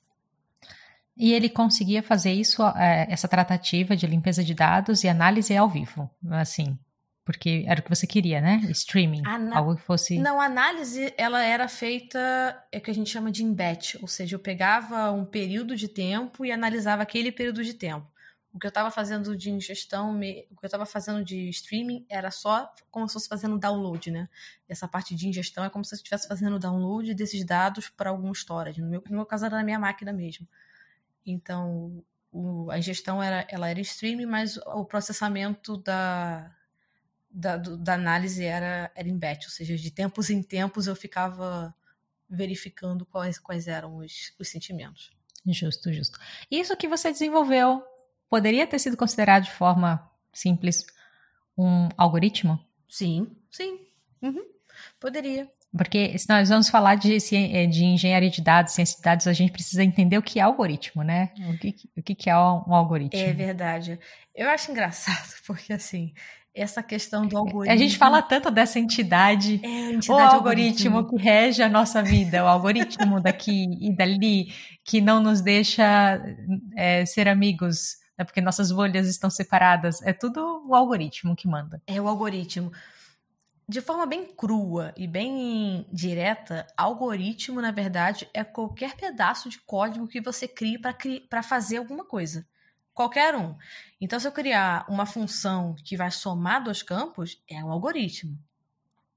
[1.17, 5.69] E ele conseguia fazer isso, é, essa tratativa de limpeza de dados e análise ao
[5.69, 6.77] vivo, assim,
[7.25, 8.61] porque era o que você queria, né?
[8.71, 9.57] Streaming, Ana...
[9.57, 10.19] algo que fosse...
[10.19, 12.19] Não, a análise, ela era feita,
[12.73, 15.89] é o que a gente chama de embed, ou seja, eu pegava um período de
[15.89, 18.07] tempo e analisava aquele período de tempo.
[18.55, 22.31] O que eu estava fazendo de ingestão, o que eu estava fazendo de streaming era
[22.31, 24.29] só como se fosse fazendo download, né?
[24.69, 28.31] Essa parte de ingestão é como se eu estivesse fazendo download desses dados para algum
[28.33, 28.81] storage.
[28.81, 30.47] No meu, no meu caso era na minha máquina mesmo.
[31.27, 36.55] Então, o, a ingestão era, ela era streaming, mas o processamento da,
[37.29, 40.95] da, do, da análise era, era em batch, ou seja, de tempos em tempos eu
[40.95, 41.75] ficava
[42.31, 45.11] verificando quais, quais eram os, os sentimentos.
[45.45, 46.21] Justo, justo.
[46.49, 47.85] Isso que você desenvolveu
[48.35, 50.85] poderia ter sido considerado de forma simples
[51.57, 52.59] um algoritmo?
[52.89, 53.79] Sim, sim.
[54.21, 54.45] Uhum.
[54.99, 55.49] Poderia.
[55.77, 59.33] Porque se nós vamos falar de, eh, de engenharia de dados, ciência de dados, a
[59.33, 61.31] gente precisa entender o que é algoritmo, né?
[61.49, 63.21] O que, o que é um algoritmo.
[63.21, 64.01] É verdade.
[64.35, 66.13] Eu acho engraçado, porque assim,
[66.53, 67.73] essa questão do algoritmo.
[67.73, 72.03] A gente fala tanto dessa entidade, é, entidade o algoritmo, algoritmo, que rege a nossa
[72.03, 74.53] vida, o algoritmo daqui e dali,
[74.85, 76.21] que não nos deixa
[76.77, 80.01] é, ser amigos, né, porque nossas bolhas estão separadas.
[80.03, 81.83] É tudo o algoritmo que manda.
[81.87, 82.73] É o algoritmo.
[83.67, 90.07] De forma bem crua e bem direta, algoritmo, na verdade, é qualquer pedaço de código
[90.07, 90.79] que você cria
[91.29, 92.47] para fazer alguma coisa.
[92.93, 93.57] Qualquer um.
[94.01, 98.39] Então, se eu criar uma função que vai somar dois campos, é um algoritmo.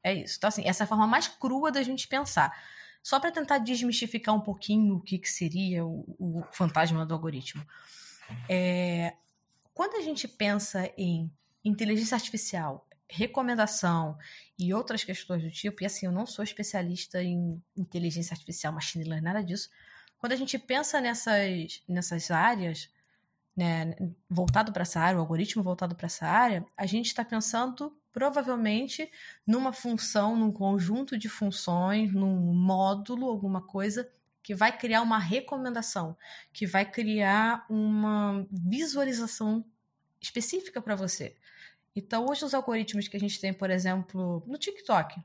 [0.02, 0.36] É isso.
[0.38, 2.58] Então, assim, essa é a forma mais crua da gente pensar.
[3.04, 7.66] Só para tentar desmistificar um pouquinho o que, que seria o, o fantasma do algoritmo.
[8.50, 9.14] É,
[9.74, 11.32] quando a gente pensa em
[11.64, 14.18] inteligência artificial, recomendação
[14.58, 19.06] e outras questões do tipo, e assim, eu não sou especialista em inteligência artificial, machine
[19.06, 19.70] learning, nada disso.
[20.18, 22.90] Quando a gente pensa nessas, nessas áreas,
[23.56, 23.96] né,
[24.30, 29.10] voltado para essa área, o algoritmo voltado para essa área, a gente está pensando provavelmente
[29.46, 34.10] numa função, num conjunto de funções, num módulo, alguma coisa
[34.48, 36.16] que vai criar uma recomendação,
[36.54, 39.66] que vai criar uma visualização
[40.22, 41.36] específica para você.
[41.94, 45.22] Então, hoje, os algoritmos que a gente tem, por exemplo, no TikTok,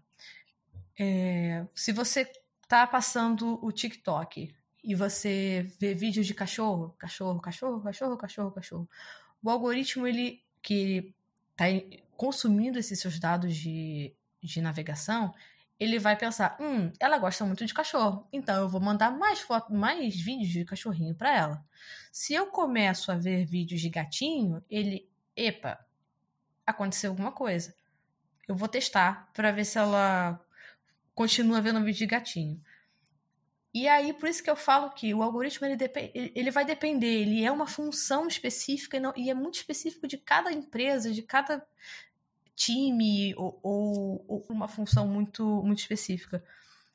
[0.98, 2.28] é, se você
[2.64, 8.90] está passando o TikTok e você vê vídeos de cachorro, cachorro, cachorro, cachorro, cachorro, cachorro.
[9.40, 11.14] O algoritmo ele que
[11.52, 11.66] está
[12.16, 15.32] consumindo esses seus dados de, de navegação,
[15.82, 19.72] ele vai pensar, hum, ela gosta muito de cachorro, então eu vou mandar mais foto,
[19.74, 21.64] mais vídeos de cachorrinho para ela.
[22.12, 25.84] Se eu começo a ver vídeos de gatinho, ele, epa,
[26.64, 27.74] aconteceu alguma coisa.
[28.46, 30.40] Eu vou testar para ver se ela
[31.14, 32.62] continua vendo vídeo de gatinho.
[33.74, 35.78] E aí, por isso que eu falo que o algoritmo ele,
[36.14, 40.18] ele vai depender, ele é uma função específica e, não, e é muito específico de
[40.18, 41.66] cada empresa, de cada
[42.54, 46.44] time, ou, ou, ou, uma função muito, muito específica.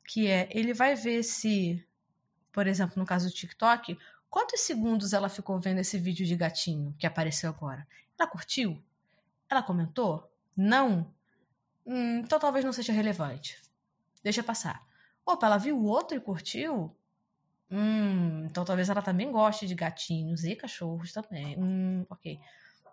[0.06, 1.84] Que é, ele vai ver se,
[2.52, 3.98] por exemplo, no caso do TikTok,
[4.30, 7.86] quantos segundos ela ficou vendo esse vídeo de gatinho que apareceu agora?
[8.18, 8.82] Ela curtiu?
[9.48, 10.30] Ela comentou?
[10.56, 11.12] Não?
[11.86, 13.60] Hum, então talvez não seja relevante.
[14.22, 14.86] Deixa passar.
[15.24, 16.94] Opa, ela viu o outro e curtiu?
[17.70, 21.58] Hum, então talvez ela também goste de gatinhos e cachorros também.
[21.58, 22.38] Hum, ok.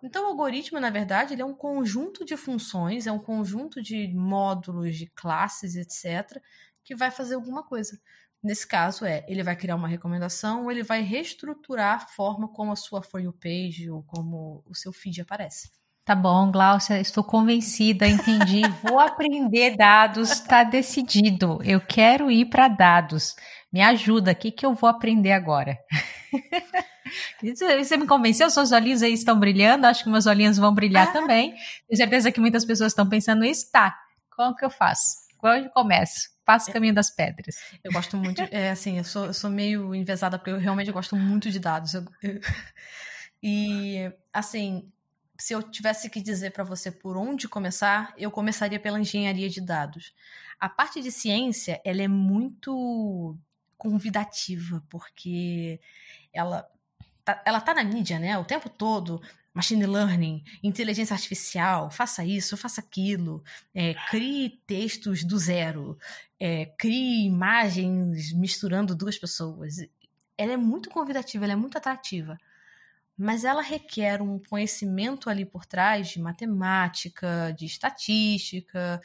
[0.02, 4.08] Então o algoritmo, na verdade, ele é um conjunto de funções, é um conjunto de
[4.14, 6.40] módulos, de classes, etc.,
[6.84, 7.98] que vai fazer alguma coisa.
[8.42, 12.70] Nesse caso, é, ele vai criar uma recomendação ou ele vai reestruturar a forma como
[12.70, 15.70] a sua For You page ou como o seu feed aparece.
[16.04, 18.62] Tá bom, Glaucia, estou convencida, entendi.
[18.88, 21.58] Vou aprender dados, está decidido.
[21.64, 23.34] Eu quero ir para dados.
[23.72, 25.76] Me ajuda, o que, que eu vou aprender agora?
[27.78, 31.12] Você me convenceu, seus olhinhos aí estão brilhando, acho que meus olhinhos vão brilhar ah.
[31.12, 31.54] também.
[31.88, 33.70] Tenho certeza que muitas pessoas estão pensando isso.
[33.70, 33.96] Tá,
[34.34, 35.26] como que eu faço?
[35.42, 36.30] Onde começo?
[36.44, 37.56] Passo o caminho das pedras.
[37.82, 41.16] Eu gosto muito, é assim, eu sou, eu sou meio envezada porque eu realmente gosto
[41.16, 41.94] muito de dados.
[41.94, 42.40] Eu, eu,
[43.42, 44.90] e, assim,
[45.38, 49.60] se eu tivesse que dizer para você por onde começar, eu começaria pela engenharia de
[49.60, 50.14] dados.
[50.58, 53.36] A parte de ciência, ela é muito
[53.76, 55.80] convidativa, porque
[56.32, 56.66] ela
[57.44, 59.20] ela tá na mídia, né, o tempo todo.
[59.54, 63.42] Machine learning, inteligência artificial, faça isso, faça aquilo,
[63.74, 65.98] é, crie textos do zero,
[66.38, 69.76] é, crie imagens misturando duas pessoas.
[70.36, 72.38] Ela é muito convidativa, ela é muito atrativa
[73.16, 79.00] mas ela requer um conhecimento ali por trás de matemática, de estatística,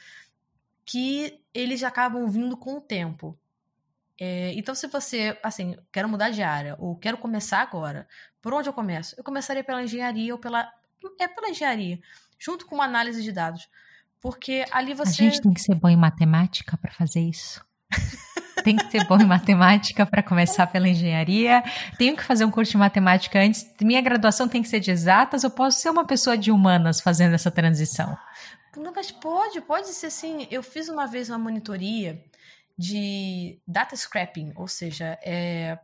[0.84, 3.38] que eles acabam vindo com o tempo.
[4.24, 8.06] É, então, se você, assim, quero mudar de área, ou quero começar agora,
[8.40, 9.16] por onde eu começo?
[9.18, 10.70] Eu começaria pela engenharia ou pela.
[11.18, 11.98] É pela engenharia,
[12.38, 13.68] junto com uma análise de dados.
[14.20, 15.24] Porque ali você.
[15.24, 17.66] A gente tem que ser bom em matemática para fazer isso.
[18.62, 21.60] tem que ser bom em matemática para começar pela engenharia.
[21.98, 23.68] Tenho que fazer um curso de matemática antes.
[23.80, 25.42] Minha graduação tem que ser de exatas.
[25.42, 28.16] Eu posso ser uma pessoa de humanas fazendo essa transição.
[28.76, 30.46] Não, mas pode, pode ser sim.
[30.48, 32.22] Eu fiz uma vez uma monitoria
[32.76, 35.78] de data scrapping, ou seja, é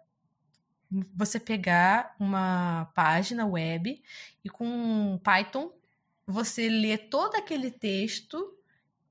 [1.14, 4.02] você pegar uma página web
[4.42, 5.70] e com Python
[6.26, 8.54] você ler todo aquele texto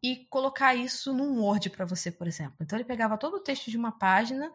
[0.01, 2.55] e colocar isso num Word para você, por exemplo.
[2.61, 4.51] Então ele pegava todo o texto de uma página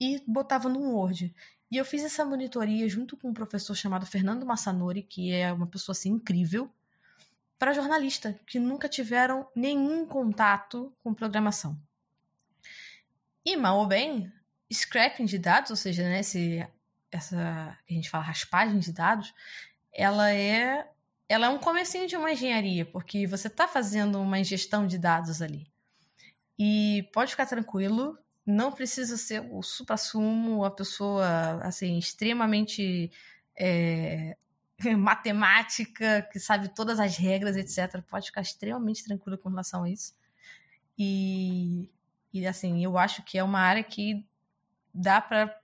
[0.00, 1.34] e botava num Word.
[1.70, 5.66] E eu fiz essa monitoria junto com um professor chamado Fernando Massanori, que é uma
[5.66, 6.70] pessoa assim incrível,
[7.58, 11.78] para jornalista que nunca tiveram nenhum contato com programação.
[13.48, 14.30] E mal ou bem,
[14.70, 16.66] scrapping de dados, ou seja, né, esse,
[17.10, 19.32] essa que a gente fala raspagem de dados,
[19.90, 20.86] ela é
[21.26, 25.40] ela é um comecinho de uma engenharia, porque você está fazendo uma ingestão de dados
[25.40, 25.66] ali.
[26.58, 33.10] E pode ficar tranquilo, não precisa ser o supra-sumo, a pessoa assim extremamente
[33.56, 34.36] é,
[34.98, 38.02] matemática, que sabe todas as regras, etc.
[38.02, 40.14] Pode ficar extremamente tranquilo com relação a isso.
[40.98, 41.90] E,
[42.40, 44.24] e assim, eu acho que é uma área que
[44.92, 45.54] dá para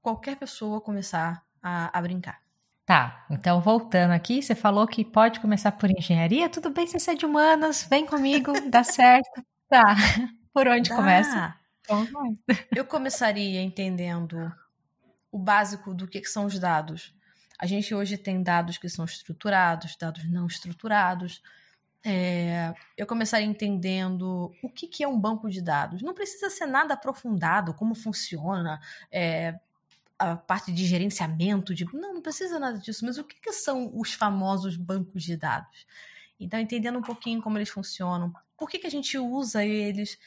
[0.00, 2.40] qualquer pessoa começar a, a brincar.
[2.84, 6.48] Tá, então voltando aqui, você falou que pode começar por engenharia.
[6.48, 9.44] Tudo bem se você é de humanas, vem comigo, dá certo.
[9.68, 9.94] Tá,
[10.52, 10.96] por onde dá.
[10.96, 11.54] começa?
[11.80, 12.06] Então,
[12.74, 14.52] Eu começaria entendendo
[15.30, 17.14] o básico do que, que são os dados.
[17.58, 21.42] A gente hoje tem dados que são estruturados, dados não estruturados.
[22.04, 26.02] É, eu começaria entendendo o que, que é um banco de dados.
[26.02, 28.80] Não precisa ser nada aprofundado, como funciona,
[29.10, 29.58] é,
[30.18, 33.90] a parte de gerenciamento, de não, não precisa nada disso, mas o que, que são
[33.94, 35.86] os famosos bancos de dados?
[36.38, 40.18] Então, entendendo um pouquinho como eles funcionam, por que, que a gente usa eles.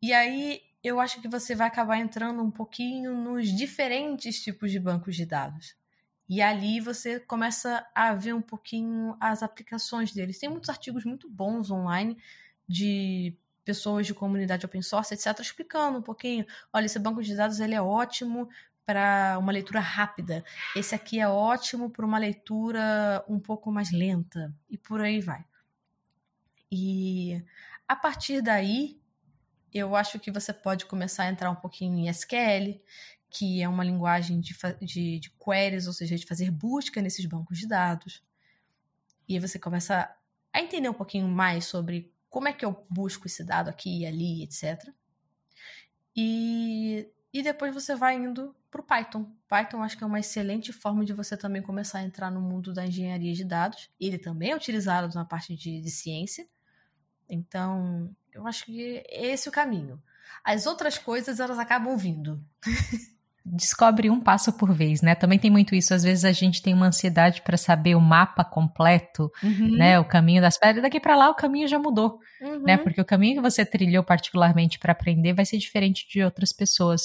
[0.00, 4.78] E aí, eu acho que você vai acabar entrando um pouquinho nos diferentes tipos de
[4.78, 5.74] bancos de dados.
[6.28, 10.38] E ali você começa a ver um pouquinho as aplicações deles.
[10.38, 12.16] Tem muitos artigos muito bons online
[12.66, 16.46] de pessoas de comunidade open source, etc., explicando um pouquinho.
[16.72, 18.48] Olha, esse banco de dados ele é ótimo
[18.84, 20.44] para uma leitura rápida.
[20.76, 24.54] Esse aqui é ótimo para uma leitura um pouco mais lenta.
[24.68, 25.44] E por aí vai.
[26.70, 27.42] E
[27.88, 29.00] a partir daí,
[29.72, 32.80] eu acho que você pode começar a entrar um pouquinho em SQL,
[33.34, 37.58] que é uma linguagem de, de, de queries, ou seja, de fazer busca nesses bancos
[37.58, 38.22] de dados.
[39.28, 40.08] E aí você começa
[40.52, 44.06] a entender um pouquinho mais sobre como é que eu busco esse dado aqui e
[44.06, 44.88] ali, etc.
[46.14, 49.28] E, e depois você vai indo para o Python.
[49.48, 52.72] Python acho que é uma excelente forma de você também começar a entrar no mundo
[52.72, 53.90] da engenharia de dados.
[53.98, 56.46] Ele também é utilizado na parte de, de ciência.
[57.28, 60.00] Então, eu acho que esse é o caminho.
[60.44, 62.40] As outras coisas, elas acabam vindo.
[63.44, 65.14] descobre um passo por vez, né?
[65.14, 65.92] Também tem muito isso.
[65.92, 69.76] Às vezes a gente tem uma ansiedade para saber o mapa completo, uhum.
[69.76, 69.98] né?
[70.00, 70.82] O caminho das pedras.
[70.82, 72.62] Daqui para lá o caminho já mudou, uhum.
[72.62, 72.78] né?
[72.78, 77.02] Porque o caminho que você trilhou particularmente para aprender vai ser diferente de outras pessoas.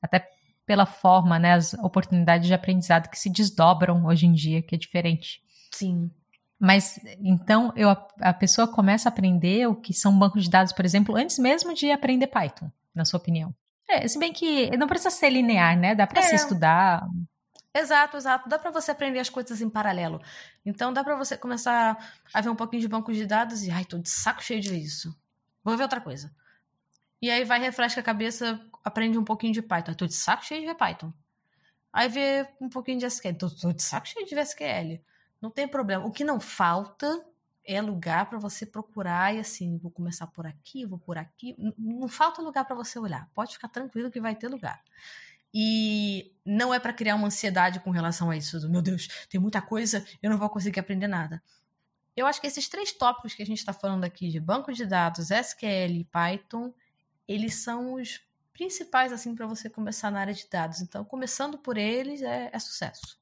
[0.00, 0.24] Até
[0.64, 1.54] pela forma, né?
[1.54, 5.40] As oportunidades de aprendizado que se desdobram hoje em dia, que é diferente.
[5.72, 6.08] Sim.
[6.58, 7.88] Mas então eu,
[8.20, 11.74] a pessoa começa a aprender o que são bancos de dados, por exemplo, antes mesmo
[11.74, 13.52] de aprender Python, na sua opinião.
[13.90, 15.94] É, se bem que não precisa ser linear, né?
[15.94, 16.22] Dá para é.
[16.22, 17.06] se estudar.
[17.74, 18.48] Exato, exato.
[18.48, 20.20] Dá para você aprender as coisas em paralelo.
[20.64, 21.96] Então dá para você começar
[22.32, 24.74] a ver um pouquinho de banco de dados e, ai, tô de saco cheio de
[24.76, 25.16] isso.
[25.62, 26.32] Vou ver outra coisa.
[27.22, 29.94] E aí vai, refresca a cabeça, aprende um pouquinho de Python.
[29.94, 31.12] Tô de saco cheio de ver Python.
[31.92, 33.34] Aí vê um pouquinho de SQL.
[33.34, 35.00] Tô, tô de saco cheio de ver SQL.
[35.40, 36.04] Não tem problema.
[36.06, 37.24] O que não falta
[37.64, 41.54] é lugar para você procurar e assim, vou começar por aqui, vou por aqui.
[41.58, 43.28] Não, não falta lugar para você olhar.
[43.34, 44.82] Pode ficar tranquilo que vai ter lugar.
[45.52, 49.40] E não é para criar uma ansiedade com relação a isso, do meu Deus, tem
[49.40, 51.42] muita coisa, eu não vou conseguir aprender nada.
[52.16, 54.86] Eu acho que esses três tópicos que a gente está falando aqui de banco de
[54.86, 56.72] dados, SQL e Python,
[57.26, 58.20] eles são os
[58.52, 60.80] principais assim para você começar na área de dados.
[60.80, 63.19] Então, começando por eles é, é sucesso.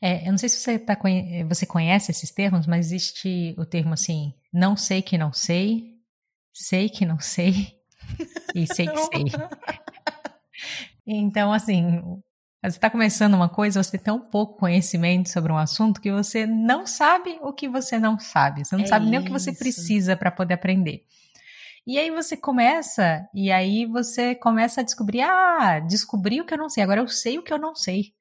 [0.00, 0.98] É, eu não sei se você, tá,
[1.48, 5.94] você conhece esses termos, mas existe o termo assim: não sei que não sei,
[6.52, 7.78] sei que não sei
[8.54, 9.24] e sei que sei.
[11.06, 12.00] Então, assim,
[12.62, 16.46] você está começando uma coisa, você tem tão pouco conhecimento sobre um assunto que você
[16.46, 18.64] não sabe o que você não sabe.
[18.64, 19.22] Você não é sabe nem isso.
[19.22, 21.04] o que você precisa para poder aprender.
[21.84, 26.58] E aí você começa, e aí você começa a descobrir, ah, descobri o que eu
[26.58, 28.14] não sei, agora eu sei o que eu não sei.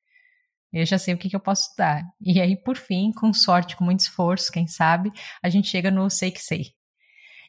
[0.72, 2.03] Eu já sei o que, que eu posso dar.
[2.22, 5.11] E aí, por fim, com sorte, com muito esforço, quem sabe,
[5.43, 6.74] a gente chega no sei que sei.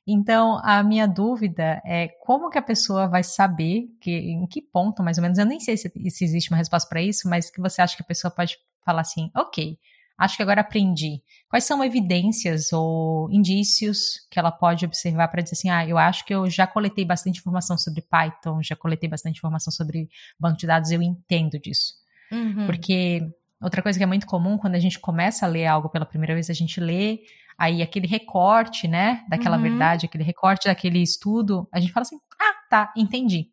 [0.07, 5.03] Então, a minha dúvida é como que a pessoa vai saber que, em que ponto,
[5.03, 7.61] mais ou menos, eu nem sei se, se existe uma resposta para isso, mas que
[7.61, 9.79] você acha que a pessoa pode falar assim, ok,
[10.19, 11.23] acho que agora aprendi.
[11.49, 16.25] Quais são evidências ou indícios que ela pode observar para dizer assim, ah, eu acho
[16.25, 20.09] que eu já coletei bastante informação sobre Python, já coletei bastante informação sobre
[20.39, 22.02] banco de dados, eu entendo disso.
[22.33, 22.67] Uhum.
[22.67, 23.29] Porque
[23.63, 26.35] Outra coisa que é muito comum quando a gente começa a ler algo pela primeira
[26.35, 27.21] vez, a gente lê,
[27.57, 29.63] aí aquele recorte, né, daquela uhum.
[29.63, 33.47] verdade, aquele recorte daquele estudo, a gente fala assim: ah, tá, entendi.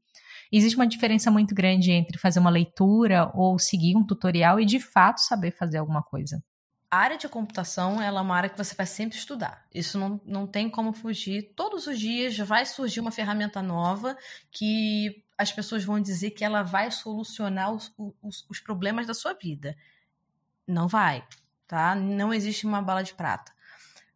[0.51, 4.79] Existe uma diferença muito grande entre fazer uma leitura ou seguir um tutorial e de
[4.79, 6.43] fato saber fazer alguma coisa.
[6.89, 9.63] A área de computação ela é uma área que você vai sempre estudar.
[9.71, 11.53] Isso não, não tem como fugir.
[11.55, 14.17] Todos os dias vai surgir uma ferramenta nova
[14.51, 19.33] que as pessoas vão dizer que ela vai solucionar os, os, os problemas da sua
[19.33, 19.73] vida.
[20.67, 21.25] Não vai,
[21.65, 21.95] tá?
[21.95, 23.53] Não existe uma bala de prata.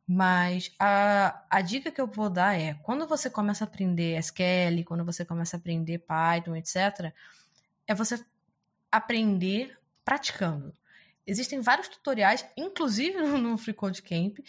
[0.06, 4.84] Mas a, a dica que eu vou dar é: quando você começa a aprender SQL,
[4.86, 7.14] quando você começa a aprender Python, etc.,
[7.88, 8.22] é você
[8.92, 10.76] aprender praticando.
[11.26, 14.40] Existem vários tutoriais, inclusive no Free Code Camp,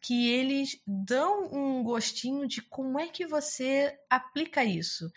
[0.00, 5.12] que eles dão um gostinho de como é que você aplica isso.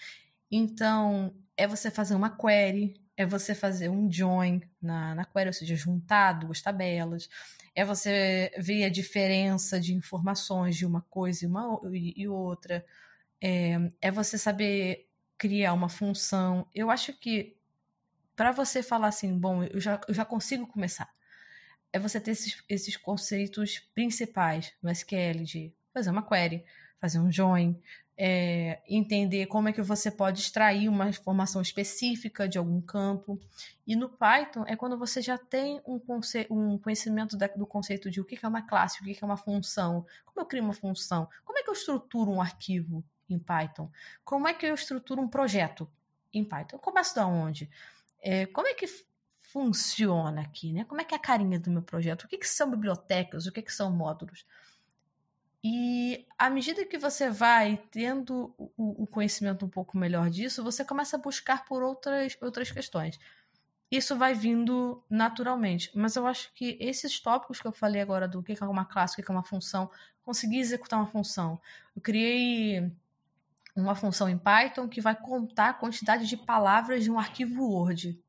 [0.58, 5.54] Então, é você fazer uma query, é você fazer um join na, na query, ou
[5.54, 7.28] seja, juntar duas tabelas,
[7.76, 12.86] é você ver a diferença de informações de uma coisa e, uma, e outra,
[13.42, 16.66] é, é você saber criar uma função.
[16.74, 17.58] Eu acho que
[18.34, 21.14] para você falar assim, bom, eu já, eu já consigo começar,
[21.92, 26.64] é você ter esses, esses conceitos principais no SQL de fazer uma query,
[26.98, 27.78] fazer um join,
[28.18, 33.40] é, entender como é que você pode extrair uma informação específica de algum campo.
[33.86, 38.10] E no Python é quando você já tem um, conce um conhecimento da, do conceito
[38.10, 40.74] de o que é uma classe, o que é uma função, como eu crio uma
[40.74, 43.92] função, como é que eu estruturo um arquivo em Python,
[44.24, 45.90] como é que eu estruturo um projeto
[46.34, 46.78] em Python.
[46.78, 47.70] Eu começo da onde?
[48.22, 48.88] É, como é que
[49.42, 50.84] funciona aqui, né?
[50.84, 52.24] Como é que é a carinha do meu projeto?
[52.24, 53.46] O que, que são bibliotecas?
[53.46, 54.46] O que, que são módulos?
[55.68, 60.86] E à medida que você vai tendo o, o, conhecimento um pouco melhor disso, você
[60.86, 63.20] começa a buscar por outras, outras questões.
[63.90, 65.90] Isso vai vindo naturalmente.
[65.96, 69.20] Mas eu acho que esses tópicos que eu falei agora do que é uma classe,
[69.20, 69.90] o que é uma função,
[70.22, 71.60] conseguir executar uma função.
[71.96, 72.92] Eu criei
[73.76, 78.22] uma função em Python que vai contar a quantidade de palavras de um arquivo Word.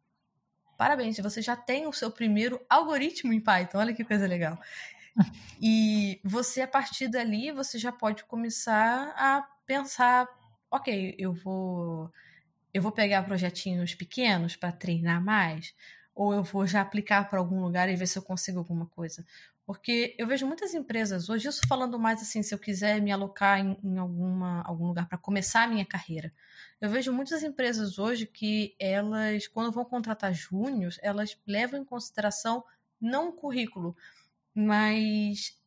[0.79, 3.77] Parabéns, você já tem o seu primeiro algoritmo em Python.
[3.77, 4.59] Olha que coisa legal.
[5.61, 10.29] E você, a partir dali, você já pode começar a pensar,
[10.71, 12.11] ok, eu vou
[12.75, 15.75] eu vou pegar projetinhos pequenos para treinar mais,
[16.15, 19.25] ou eu vou já aplicar para algum lugar e ver se eu consigo alguma coisa.
[19.65, 23.59] Porque eu vejo muitas empresas hoje, isso falando mais assim, se eu quiser me alocar
[23.61, 26.33] em, em alguma, algum lugar para começar a minha carreira.
[26.81, 32.63] Eu vejo muitas empresas hoje que elas, quando vão contratar júniors, elas levam em consideração
[33.01, 33.97] não o currículo,
[34.57, 35.61] mas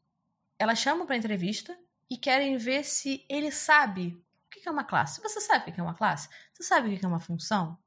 [0.58, 1.78] elas chamam para entrevista
[2.10, 5.22] e querem ver se ele sabe o que é uma classe.
[5.22, 6.28] Você sabe o que é uma classe?
[6.52, 7.78] Você sabe o que é uma função?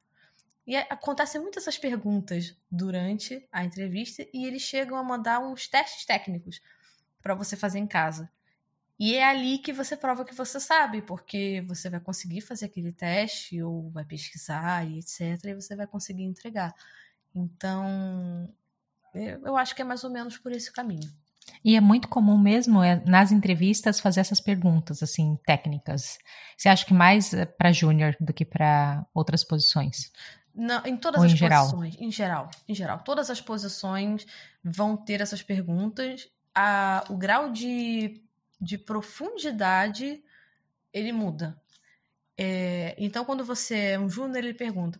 [0.64, 6.06] E acontecem muitas essas perguntas durante a entrevista e eles chegam a mandar uns testes
[6.06, 6.62] técnicos
[7.20, 8.30] para você fazer em casa.
[8.96, 12.92] E é ali que você prova que você sabe, porque você vai conseguir fazer aquele
[12.92, 15.46] teste ou vai pesquisar e etc.
[15.46, 16.72] E você vai conseguir entregar.
[17.34, 18.54] Então,
[19.14, 21.10] eu acho que é mais ou menos por esse caminho.
[21.64, 26.18] E é muito comum mesmo é, nas entrevistas fazer essas perguntas assim técnicas.
[26.56, 30.12] Você acha que mais é para júnior do que para outras posições?
[30.54, 32.06] Não, em todas Ou as em posições, geral?
[32.06, 34.26] em geral, em geral, todas as posições
[34.62, 36.28] vão ter essas perguntas.
[36.54, 38.20] A, o grau de,
[38.60, 40.22] de profundidade
[40.92, 41.56] ele muda.
[42.36, 44.98] É, então, quando você é um júnior, ele pergunta: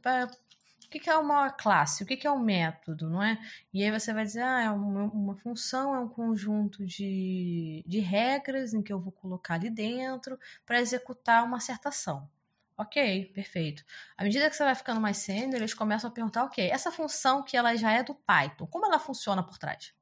[0.93, 2.03] que, que é uma classe?
[2.03, 3.39] O que, que é um método, não é?
[3.73, 7.99] E aí você vai dizer, ah, é uma, uma função, é um conjunto de, de
[7.99, 12.29] regras em que eu vou colocar ali dentro para executar uma certa ação.
[12.77, 13.85] Ok, perfeito.
[14.17, 17.43] À medida que você vai ficando mais sênior, eles começam a perguntar, ok, essa função
[17.43, 19.95] que ela já é do Python, como ela funciona por trás?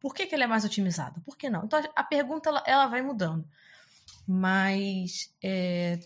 [0.00, 1.20] Por que, que ela é mais otimizada?
[1.24, 1.64] Por que não?
[1.64, 3.48] Então a pergunta ela, ela vai mudando.
[4.26, 5.98] Mas é,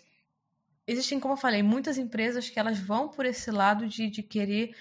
[0.87, 4.75] existem, como eu falei, muitas empresas que elas vão por esse lado de, de querer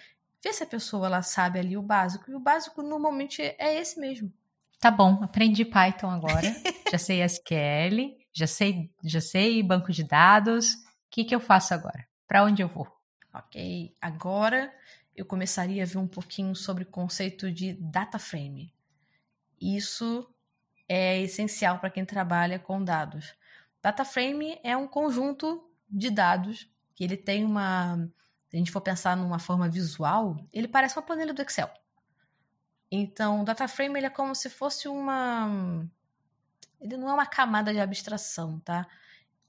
[0.43, 2.29] ver se a pessoa ela sabe ali o básico.
[2.29, 4.31] E o básico normalmente é esse mesmo.
[4.79, 6.55] Tá bom, aprendi Python agora.
[6.91, 10.73] já sei SQL, já sei, já sei banco de dados.
[10.73, 10.77] O
[11.11, 12.07] que, que eu faço agora?
[12.27, 12.87] Para onde eu vou?
[13.33, 14.73] Ok, agora
[15.15, 18.73] eu começaria a ver um pouquinho sobre o conceito de data frame.
[19.59, 20.27] Isso
[20.89, 23.33] é essencial para quem trabalha com dados.
[23.81, 28.09] Data frame é um conjunto de dados, que ele tem uma.
[28.49, 31.69] Se a gente for pensar numa forma visual, ele parece uma planilha do Excel.
[32.91, 35.49] Então, o data frame ele é como se fosse uma.
[36.79, 38.87] Ele não é uma camada de abstração, tá?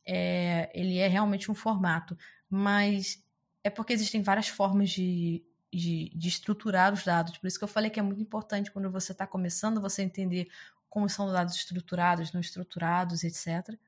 [0.05, 2.17] É, ele é realmente um formato,
[2.49, 3.25] mas
[3.65, 7.39] é porque existem várias formas de, de, de estruturar os dados.
[7.39, 10.49] Por isso que eu falei que é muito importante quando você está começando você entender
[10.89, 13.79] como são os dados estruturados, não estruturados, etc.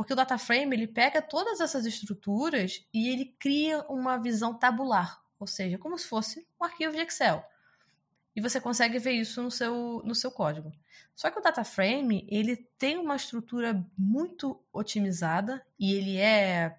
[0.00, 5.22] Porque o data frame ele pega todas essas estruturas e ele cria uma visão tabular,
[5.38, 7.44] ou seja, como se fosse um arquivo de Excel.
[8.34, 10.72] E você consegue ver isso no seu, no seu código.
[11.14, 16.74] Só que o data frame ele tem uma estrutura muito otimizada e ele é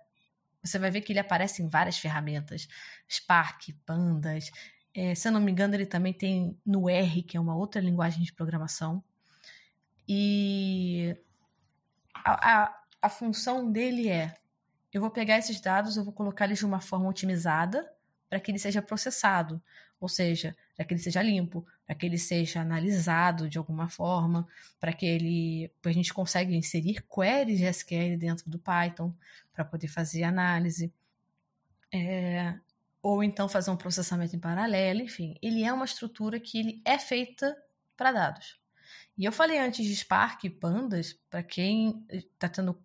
[0.63, 2.67] você vai ver que ele aparece em várias ferramentas.
[3.07, 4.49] Spark, Pandas.
[4.95, 7.79] É, se eu não me engano, ele também tem no R, que é uma outra
[7.79, 9.03] linguagem de programação.
[10.07, 11.15] E
[12.15, 14.33] a, a, a função dele é:
[14.93, 17.91] eu vou pegar esses dados, eu vou colocar eles de uma forma otimizada
[18.29, 19.61] para que ele seja processado,
[19.99, 24.47] ou seja, para que ele seja limpo, para que ele seja analisado de alguma forma,
[24.79, 29.13] para que ele a gente consiga inserir queries de SQL dentro do Python
[29.53, 30.93] para poder fazer análise,
[31.93, 32.57] é,
[33.01, 36.97] ou então fazer um processamento em paralelo, enfim, ele é uma estrutura que ele é
[36.97, 37.57] feita
[37.97, 38.59] para dados.
[39.17, 42.81] E eu falei antes de Spark e Pandas, para quem está tendo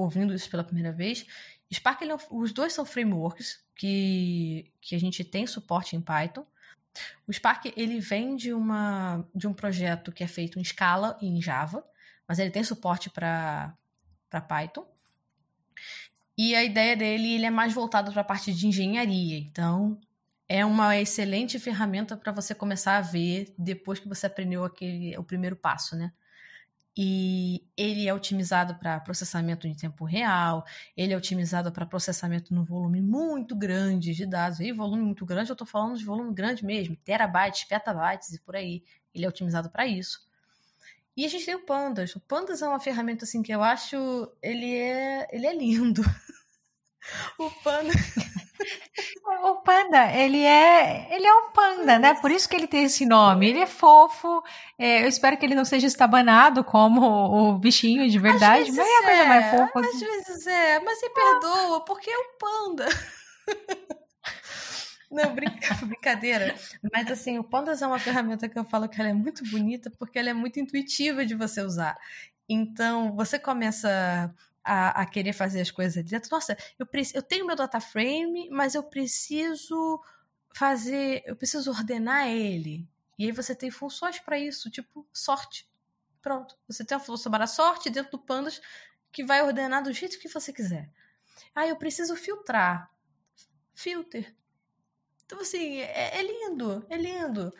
[0.00, 1.26] ouvindo isso pela primeira vez,
[1.72, 6.44] Spark, ele, é os dois são frameworks que, que a gente tem suporte em Python.
[7.26, 11.26] O Spark ele vem de, uma, de um projeto que é feito em Scala e
[11.26, 11.84] em Java,
[12.26, 13.76] mas ele tem suporte para
[14.48, 14.84] Python.
[16.36, 19.38] E a ideia dele ele é mais voltado para a parte de engenharia.
[19.38, 20.00] Então,
[20.48, 25.22] é uma excelente ferramenta para você começar a ver depois que você aprendeu aquele o
[25.22, 26.12] primeiro passo, né?
[26.96, 30.64] E ele é otimizado para processamento em tempo real,
[30.96, 34.60] ele é otimizado para processamento no volume muito grande de dados.
[34.60, 38.56] E volume muito grande, eu estou falando de volume grande mesmo, terabytes, petabytes e por
[38.56, 38.82] aí.
[39.14, 40.28] Ele é otimizado para isso.
[41.16, 42.14] E a gente tem o Pandas.
[42.16, 43.96] O Pandas é uma ferramenta assim que eu acho
[44.42, 46.02] ele é ele é lindo.
[47.38, 47.96] o Pandas
[49.42, 52.14] O panda, ele é, ele é um panda, né?
[52.14, 53.48] Por isso que ele tem esse nome.
[53.48, 54.42] Ele é fofo.
[54.78, 58.98] É, eu espero que ele não seja estabanado como o bichinho de verdade, mas é
[58.98, 59.80] a coisa mais fofa.
[59.80, 62.86] Às vezes é, mas se perdoa, porque é um panda.
[65.10, 65.34] Não,
[65.88, 66.54] brincadeira.
[66.92, 69.90] Mas assim, o Pandas é uma ferramenta que eu falo que ela é muito bonita
[69.98, 71.98] porque ela é muito intuitiva de você usar.
[72.48, 74.32] Então, você começa
[74.70, 76.30] a, a, querer fazer as coisas ali dentro.
[76.30, 80.00] Nossa, eu, eu tenho meu data frame, mas eu preciso
[80.54, 82.88] fazer, eu preciso ordenar ele.
[83.18, 85.68] E aí você tem funções para isso, tipo sorte.
[86.22, 86.56] Pronto.
[86.68, 88.60] Você tem uma função para sorte dentro do Pandas
[89.10, 90.88] que vai ordenar do jeito que você quiser.
[91.52, 92.88] Ah, eu preciso filtrar.
[93.74, 94.32] Filter.
[95.26, 97.52] Então, assim, é, é lindo, é lindo.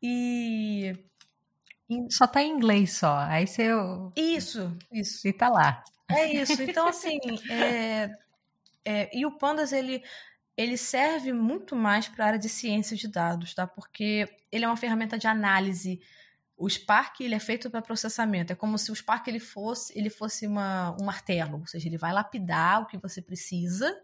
[0.00, 0.94] E.
[2.08, 3.16] Só tá em inglês só.
[3.16, 3.68] Aí você.
[4.14, 5.26] Isso, isso.
[5.26, 5.82] E tá lá.
[6.16, 6.62] É isso.
[6.62, 7.18] Então, assim,
[7.50, 8.10] é,
[8.84, 10.02] é, e o Pandas, ele,
[10.56, 13.66] ele serve muito mais para a área de ciência de dados, tá?
[13.66, 16.00] Porque ele é uma ferramenta de análise.
[16.56, 18.52] O Spark, ele é feito para processamento.
[18.52, 21.98] É como se o Spark ele fosse, ele fosse uma, um martelo, ou seja, ele
[21.98, 23.98] vai lapidar o que você precisa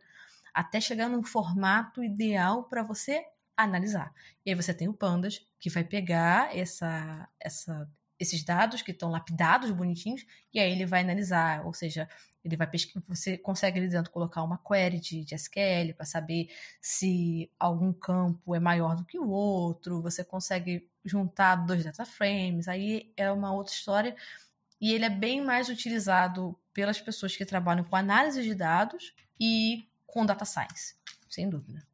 [0.55, 3.23] até chegar num formato ideal para você
[3.57, 4.13] analisar.
[4.45, 7.89] E aí você tem o Pandas, que vai pegar essa, essa,
[8.19, 12.09] esses dados que estão lapidados, bonitinhos, e aí ele vai analisar, ou seja,
[12.45, 16.49] ele vai pesquisar, você consegue ali dentro colocar uma query de, de SQL para saber
[16.81, 22.69] se algum campo é maior do que o outro, você consegue juntar dois data frames,
[22.69, 24.17] aí é uma outra história,
[24.81, 29.89] e ele é bem mais utilizado pelas pessoas que trabalham com análise de dados e
[30.07, 30.95] com data science,
[31.29, 31.87] sem dúvida.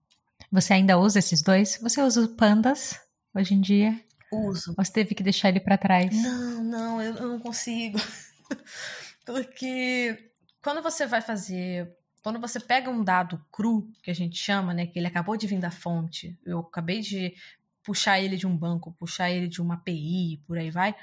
[0.50, 1.78] Você ainda usa esses dois?
[1.80, 3.00] Você usa o Pandas
[3.34, 3.98] hoje em dia?
[4.32, 4.74] Uso.
[4.76, 6.14] Você teve que deixar ele para trás?
[6.14, 7.98] Não, não, eu, eu não consigo.
[9.24, 11.94] Porque quando você vai fazer.
[12.22, 14.86] Quando você pega um dado cru, que a gente chama, né?
[14.86, 17.34] Que ele acabou de vir da fonte, eu acabei de
[17.82, 20.94] puxar ele de um banco, puxar ele de uma API, por aí vai.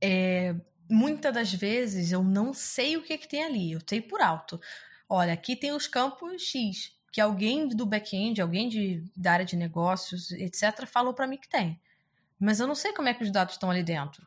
[0.00, 0.54] É,
[0.90, 4.58] muitas das vezes eu não sei o que, que tem ali, eu sei por alto.
[5.06, 9.54] Olha, aqui tem os campos X, que alguém do back-end, alguém de, da área de
[9.54, 11.80] negócios, etc., falou para mim que tem.
[12.40, 14.26] Mas eu não sei como é que os dados estão ali dentro.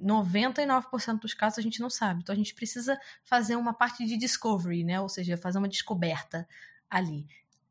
[0.00, 2.20] 99% dos casos a gente não sabe.
[2.22, 5.00] Então a gente precisa fazer uma parte de discovery, né?
[5.00, 6.46] Ou seja, fazer uma descoberta
[6.88, 7.26] ali.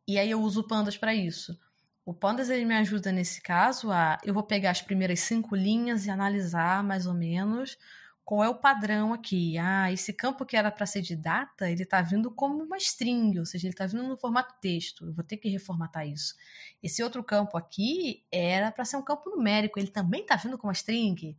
[0.05, 1.57] E aí eu uso o Pandas para isso.
[2.05, 6.05] O Pandas ele me ajuda nesse caso a eu vou pegar as primeiras cinco linhas
[6.05, 7.77] e analisar mais ou menos
[8.29, 9.57] qual é o padrão aqui?
[9.57, 13.39] Ah, esse campo que era para ser de data, ele está vindo como uma string,
[13.39, 15.07] ou seja, ele está vindo no formato texto.
[15.07, 16.35] Eu vou ter que reformatar isso.
[16.83, 20.67] Esse outro campo aqui era para ser um campo numérico, ele também está vindo com
[20.67, 21.35] uma string.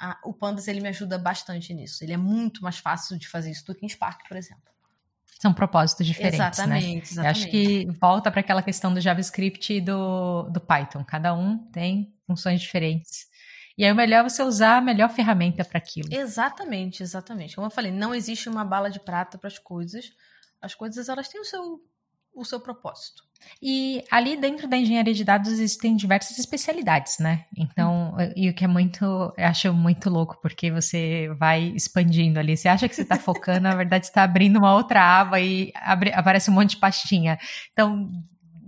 [0.00, 2.02] Ah, o Pandas ele me ajuda bastante nisso.
[2.02, 4.64] Ele é muito mais fácil de fazer isso do que em Spark, por exemplo.
[5.38, 7.02] São propósitos diferentes, exatamente, né?
[7.02, 7.26] Exatamente.
[7.26, 11.04] Eu acho que volta para aquela questão do JavaScript e do, do Python.
[11.04, 13.28] Cada um tem funções diferentes.
[13.80, 16.12] E aí o melhor é você usar a melhor ferramenta para aquilo.
[16.12, 17.54] Exatamente, exatamente.
[17.54, 20.12] Como eu falei, não existe uma bala de prata para as coisas.
[20.60, 21.80] As coisas elas têm o seu
[22.34, 23.22] o seu propósito.
[23.60, 27.46] E ali dentro da engenharia de dados existem diversas especialidades, né?
[27.56, 32.58] Então, e o que é muito, eu acho muito louco, porque você vai expandindo ali.
[32.58, 36.12] Você acha que você está focando, na verdade, está abrindo uma outra aba e abre,
[36.12, 37.38] aparece um monte de pastinha.
[37.72, 38.10] Então,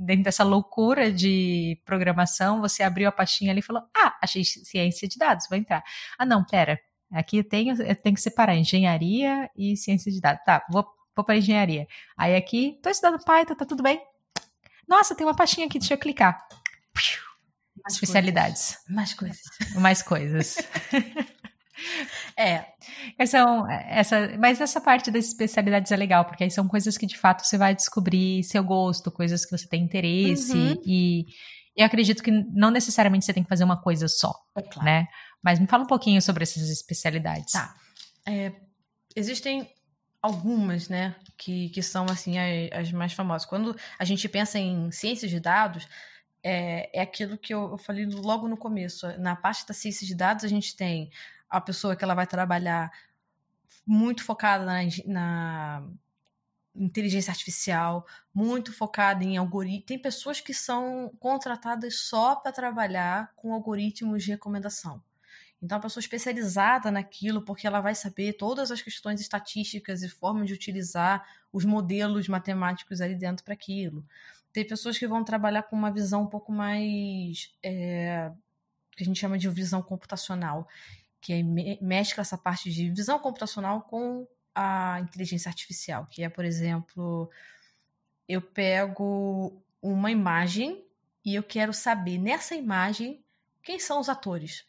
[0.04, 5.08] dentro dessa loucura de programação, você abriu a pastinha ali e falou: Ah, achei ciência
[5.08, 5.82] de dados, vou entrar.
[6.18, 6.80] Ah, não, pera.
[7.12, 10.42] Aqui eu tenho, eu tenho que separar engenharia e ciência de dados.
[10.44, 11.86] Tá, vou vou para engenharia.
[12.16, 14.00] Aí aqui, tô estudando Python, tá tudo bem?
[14.88, 16.46] Nossa, tem uma pastinha aqui, deixa eu clicar.
[17.82, 18.76] Mais especialidades.
[18.76, 18.88] Coisas.
[18.88, 19.42] Mais coisas.
[19.76, 20.56] Mais coisas.
[22.36, 22.64] é.
[23.26, 27.18] São, essa, mas essa parte das especialidades é legal, porque aí são coisas que de
[27.18, 30.82] fato você vai descobrir seu gosto, coisas que você tem interesse uhum.
[30.84, 31.26] e
[31.76, 34.84] eu acredito que não necessariamente você tem que fazer uma coisa só, é claro.
[34.84, 35.06] né?
[35.42, 37.52] Mas me fala um pouquinho sobre essas especialidades.
[37.52, 37.74] Tá.
[38.26, 38.52] É,
[39.16, 39.68] existem
[40.20, 43.46] algumas, né, que, que são, assim, as, as, mais famosas.
[43.46, 45.88] Quando a gente pensa em ciências de dados,
[46.44, 49.06] é, é aquilo que eu, eu falei logo no começo.
[49.18, 51.10] Na parte da ciência de dados, a gente tem
[51.52, 52.90] a pessoa que ela vai trabalhar
[53.86, 55.82] muito focada na, na
[56.74, 59.86] inteligência artificial, muito focada em algoritmos.
[59.86, 65.02] Tem pessoas que são contratadas só para trabalhar com algoritmos de recomendação.
[65.60, 70.48] Então, a pessoa especializada naquilo, porque ela vai saber todas as questões estatísticas e formas
[70.48, 74.04] de utilizar os modelos matemáticos ali dentro para aquilo.
[74.52, 77.54] Tem pessoas que vão trabalhar com uma visão um pouco mais.
[77.62, 78.32] É,
[78.96, 80.68] que a gente chama de visão computacional,
[81.22, 81.42] que é,
[81.80, 87.30] mescla essa parte de visão computacional com a inteligência artificial, que é, por exemplo,
[88.28, 90.84] eu pego uma imagem
[91.24, 93.24] e eu quero saber nessa imagem
[93.62, 94.66] quem são os atores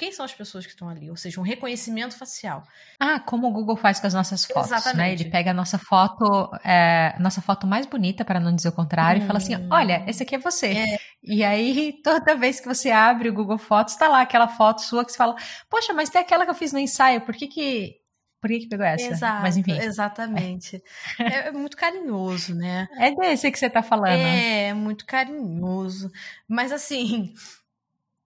[0.00, 2.62] quem são as pessoas que estão ali, ou seja, um reconhecimento facial.
[2.98, 4.96] Ah, como o Google faz com as nossas fotos, Exatamente.
[4.96, 5.12] né?
[5.12, 9.20] Ele pega a nossa foto, é, nossa foto mais bonita, para não dizer o contrário,
[9.20, 9.24] hum.
[9.24, 9.68] e fala assim: hum.
[9.70, 10.68] olha, esse aqui é você.
[10.68, 10.98] É.
[11.22, 15.04] E aí, toda vez que você abre o Google Fotos, tá lá aquela foto sua
[15.04, 15.36] que você fala:
[15.68, 18.00] Poxa, mas tem aquela que eu fiz no ensaio, por que que.
[18.40, 19.06] Por que, que pegou essa?
[19.06, 19.78] Exato, Mas enfim.
[19.78, 20.82] Exatamente.
[21.20, 21.48] É.
[21.48, 22.88] é muito carinhoso, né?
[22.98, 24.18] É desse que você tá falando.
[24.18, 26.10] É, muito carinhoso.
[26.48, 27.34] Mas assim,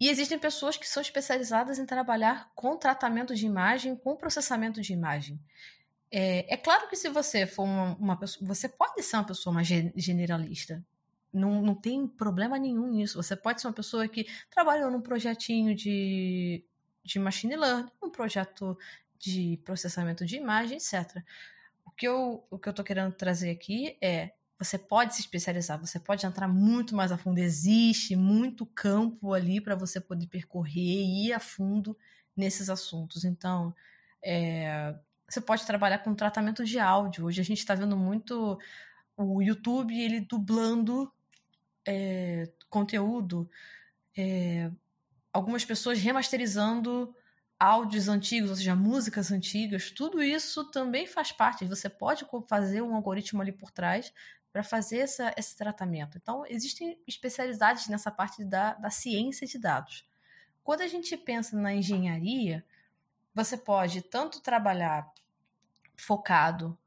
[0.01, 4.93] e existem pessoas que são especializadas em trabalhar com tratamento de imagem, com processamento de
[4.93, 5.41] imagem.
[6.11, 9.53] É, é claro que se você for uma, uma, pessoa, você pode ser uma pessoa
[9.53, 10.85] mais generalista.
[11.33, 13.21] Não, não tem problema nenhum nisso.
[13.21, 16.65] Você pode ser uma pessoa que trabalhou num projetinho de,
[17.03, 18.79] de machine learning, um projeto
[19.19, 21.23] de processamento de imagem, etc.
[21.85, 24.33] O que eu, o que eu querendo trazer aqui é
[24.65, 27.39] você pode se especializar, você pode entrar muito mais a fundo.
[27.39, 31.97] Existe muito campo ali para você poder percorrer e ir a fundo
[32.37, 33.25] nesses assuntos.
[33.25, 33.75] Então,
[34.25, 34.95] é,
[35.29, 37.27] você pode trabalhar com tratamento de áudio.
[37.27, 38.59] Hoje a gente está vendo muito
[39.17, 41.13] o YouTube ele dublando
[41.87, 43.49] é, conteúdo,
[44.17, 44.71] é,
[45.33, 47.15] algumas pessoas remasterizando
[47.59, 51.65] áudios antigos, ou seja, músicas antigas, tudo isso também faz parte.
[51.65, 54.13] Você pode fazer um algoritmo ali por trás
[54.55, 56.17] para fazer essa, esse tratamento.
[56.17, 60.09] Então, existem especialidades nessa parte da, da ciência de dados.
[60.63, 62.65] Quando a gente pensa na engenharia,
[63.35, 65.13] você pode tanto trabalhar
[65.97, 66.79] focado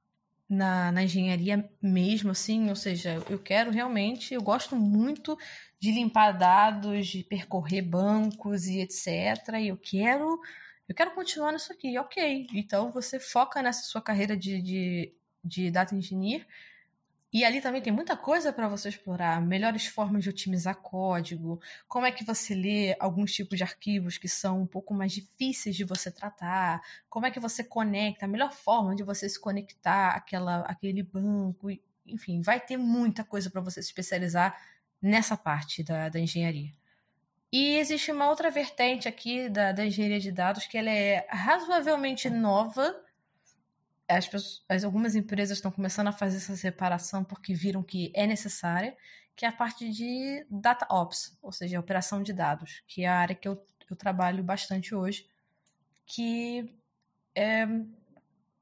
[0.47, 5.37] na, na, engenharia mesmo, assim, ou seja, eu quero realmente, eu gosto muito
[5.77, 9.55] de limpar dados, de percorrer bancos e etc.
[9.59, 10.39] E eu quero,
[10.87, 12.47] eu quero continuar nisso aqui, ok.
[12.53, 15.13] Então você foca nessa sua carreira de, de,
[15.43, 16.47] de data engineer
[17.31, 22.05] e ali também tem muita coisa para você explorar, melhores formas de otimizar código, como
[22.05, 25.83] é que você lê alguns tipos de arquivos que são um pouco mais difíceis de
[25.83, 30.61] você tratar, como é que você conecta, a melhor forma de você se conectar àquela,
[30.61, 31.69] àquele banco,
[32.05, 34.57] enfim, vai ter muita coisa para você se especializar
[35.01, 36.71] nessa parte da, da engenharia.
[37.51, 42.29] E existe uma outra vertente aqui da, da engenharia de dados que ela é razoavelmente
[42.29, 42.95] nova,
[44.07, 48.25] as, pessoas, as, algumas empresas estão começando a fazer essa separação porque viram que é
[48.25, 48.95] necessária,
[49.35, 53.19] que é a parte de data ops, ou seja, operação de dados, que é a
[53.19, 55.27] área que eu, eu trabalho bastante hoje,
[56.05, 56.73] que
[57.35, 57.67] é,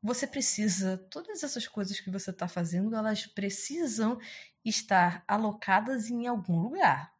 [0.01, 4.19] você precisa, todas essas coisas que você está fazendo, elas precisam
[4.63, 7.13] estar alocadas em algum lugar.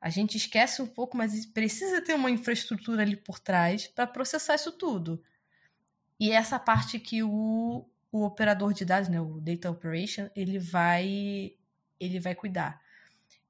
[0.00, 4.54] A gente esquece um pouco, mas precisa ter uma infraestrutura ali por trás para processar
[4.54, 5.22] isso tudo.
[6.20, 11.54] E essa parte que o, o operador de dados, né, o data operation, ele vai
[11.98, 12.80] ele vai cuidar.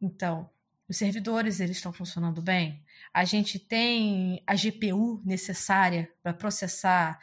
[0.00, 0.48] Então,
[0.88, 2.84] os servidores eles estão funcionando bem.
[3.12, 7.18] A gente tem a GPU necessária para processar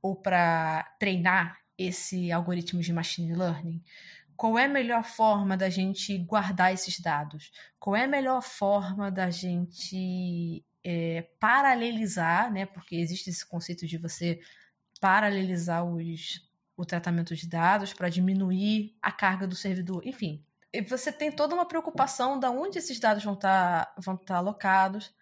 [0.00, 3.82] ou para treinar esse algoritmo de machine learning.
[4.36, 7.50] Qual é a melhor forma da gente guardar esses dados?
[7.78, 12.64] Qual é a melhor forma da gente é, paralelizar, né?
[12.66, 14.40] Porque existe esse conceito de você
[15.00, 16.46] paralelizar os,
[16.76, 20.06] o tratamento de dados para diminuir a carga do servidor.
[20.06, 20.44] Enfim,
[20.88, 25.12] você tem toda uma preocupação de onde esses dados vão estar tá, vão tá alocados.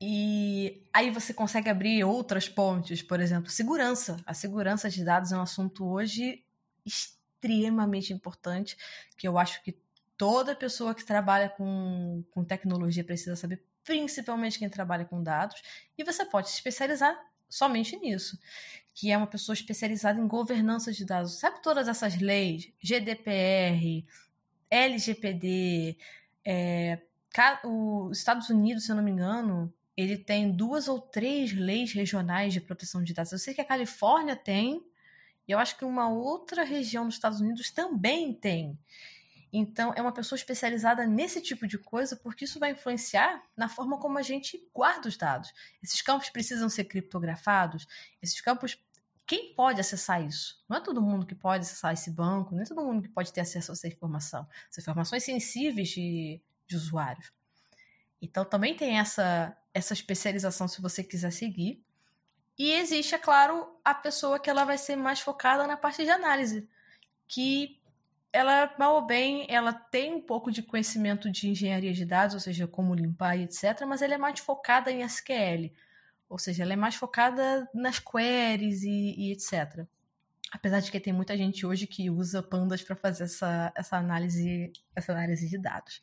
[0.00, 4.16] E aí você consegue abrir outras pontes, por exemplo, segurança.
[4.26, 6.44] A segurança de dados é um assunto hoje
[6.84, 8.76] extremamente importante,
[9.16, 9.80] que eu acho que
[10.16, 15.62] toda pessoa que trabalha com, com tecnologia precisa saber, principalmente quem trabalha com dados,
[15.96, 17.16] e você pode se especializar
[17.54, 18.38] somente nisso
[18.94, 21.38] que é uma pessoa especializada em governança de dados.
[21.38, 22.70] Sabe todas essas leis?
[22.80, 24.04] GDPR,
[24.70, 25.96] LGPD,
[26.44, 26.98] é,
[27.64, 32.52] os Estados Unidos, se eu não me engano, ele tem duas ou três leis regionais
[32.52, 33.32] de proteção de dados.
[33.32, 34.84] Eu sei que a Califórnia tem,
[35.48, 38.78] e eu acho que uma outra região dos Estados Unidos também tem.
[39.52, 43.98] Então, é uma pessoa especializada nesse tipo de coisa, porque isso vai influenciar na forma
[43.98, 45.52] como a gente guarda os dados.
[45.82, 47.86] Esses campos precisam ser criptografados,
[48.22, 48.82] esses campos.
[49.26, 50.64] Quem pode acessar isso?
[50.66, 53.30] Não é todo mundo que pode acessar esse banco, não é todo mundo que pode
[53.30, 54.48] ter acesso a essa informação.
[54.70, 57.30] São informações sensíveis de, de usuários.
[58.22, 61.84] Então, também tem essa, essa especialização se você quiser seguir.
[62.58, 66.10] E existe, é claro, a pessoa que ela vai ser mais focada na parte de
[66.10, 66.68] análise,
[67.28, 67.81] que
[68.32, 72.40] ela, mal ou bem, ela tem um pouco de conhecimento de engenharia de dados, ou
[72.40, 75.70] seja, como limpar e etc., mas ela é mais focada em SQL,
[76.28, 79.86] ou seja, ela é mais focada nas queries e, e etc.
[80.50, 84.72] Apesar de que tem muita gente hoje que usa pandas para fazer essa, essa, análise,
[84.96, 86.02] essa análise de dados.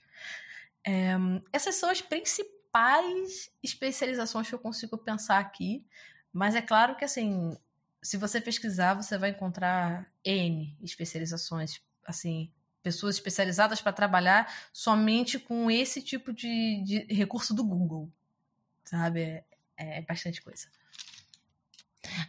[0.86, 1.14] É,
[1.52, 5.84] essas são as principais especializações que eu consigo pensar aqui,
[6.32, 7.58] mas é claro que assim,
[8.04, 12.52] se você pesquisar, você vai encontrar N especializações assim,
[12.82, 18.12] pessoas especializadas para trabalhar somente com esse tipo de, de recurso do Google,
[18.84, 19.22] sabe?
[19.22, 19.44] É,
[19.78, 20.68] é, bastante coisa.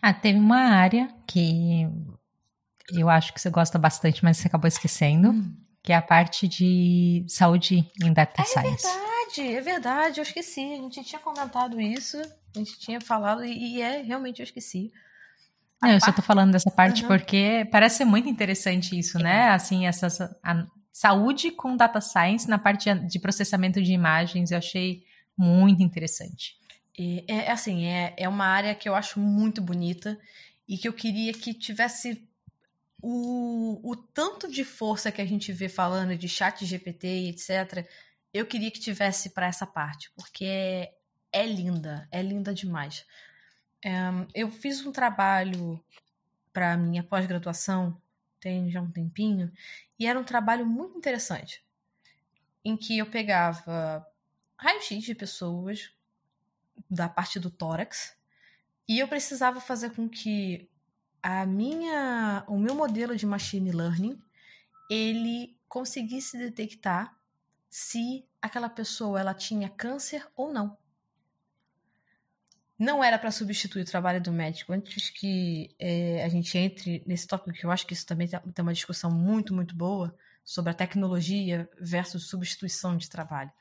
[0.02, 1.88] Ah, teve uma área que
[2.92, 5.56] eu acho que você gosta bastante, mas você acabou esquecendo, hum.
[5.82, 8.86] que é a parte de saúde em data é science.
[8.86, 10.72] É verdade, é verdade, eu esqueci.
[10.74, 14.92] A gente tinha comentado isso, a gente tinha falado, e, e é, realmente eu esqueci.
[15.82, 17.08] Não, eu só tô falando dessa parte uhum.
[17.08, 19.48] porque parece ser muito interessante isso, né?
[19.48, 20.08] Assim, essa
[20.92, 25.02] saúde com data science na parte de processamento de imagens, eu achei
[25.36, 26.54] muito interessante.
[26.98, 30.18] É, é assim, é, é uma área que eu acho muito bonita
[30.68, 32.28] e que eu queria que tivesse
[33.02, 37.88] o, o tanto de força que a gente vê falando de chat GPT e etc.
[38.32, 40.90] Eu queria que tivesse para essa parte, porque é,
[41.32, 43.04] é linda, é linda demais.
[43.84, 45.82] Um, eu fiz um trabalho
[46.52, 48.00] para minha pós-graduação,
[48.38, 49.50] tem já um tempinho,
[49.98, 51.64] e era um trabalho muito interessante,
[52.64, 54.06] em que eu pegava
[54.56, 55.92] raio-x de pessoas
[56.90, 58.16] da parte do tórax
[58.86, 60.68] e eu precisava fazer com que
[61.22, 64.20] a minha, o meu modelo de machine learning
[64.90, 67.16] ele conseguisse detectar
[67.68, 70.76] se aquela pessoa ela tinha câncer ou não
[72.80, 74.72] não era para substituir o trabalho do médico.
[74.72, 78.40] Antes que é, a gente entre nesse tópico, que eu acho que isso também tem
[78.62, 83.52] uma discussão muito, muito boa sobre a tecnologia versus substituição de trabalho.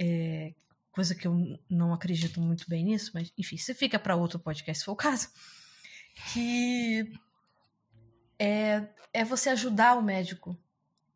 [0.00, 0.54] É,
[0.90, 4.78] coisa que eu não acredito muito bem nisso, mas enfim, se fica para outro podcast,
[4.78, 5.28] se for o caso.
[6.32, 7.12] Que
[8.38, 10.56] é, é você ajudar o médico.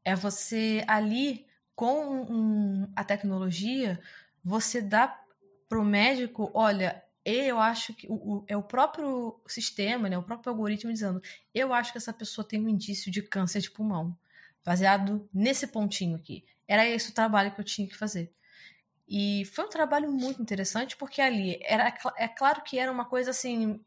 [0.05, 3.99] É você ali, com um, a tecnologia,
[4.45, 5.19] você dá
[5.67, 7.03] para o médico, olha,
[7.35, 11.21] eu acho que o, o, é o próprio sistema, né, o próprio algoritmo dizendo,
[11.53, 14.17] eu acho que essa pessoa tem um indício de câncer de pulmão,
[14.65, 16.45] baseado nesse pontinho aqui.
[16.69, 18.33] Era esse o trabalho que eu tinha que fazer.
[19.09, 23.31] E foi um trabalho muito interessante, porque ali era é claro que era uma coisa
[23.31, 23.85] assim,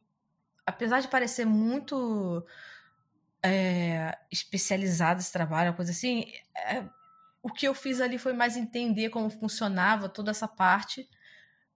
[0.66, 2.46] apesar de parecer muito
[3.42, 6.26] é, especializado esse trabalho, uma coisa assim,
[6.58, 6.84] é,
[7.42, 11.10] o que eu fiz ali foi mais entender como funcionava toda essa parte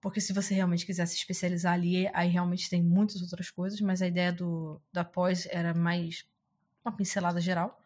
[0.04, 4.02] porque se você realmente quiser se especializar ali, aí realmente tem muitas outras coisas, mas
[4.02, 6.26] a ideia do da pós era mais
[6.84, 7.82] uma pincelada geral.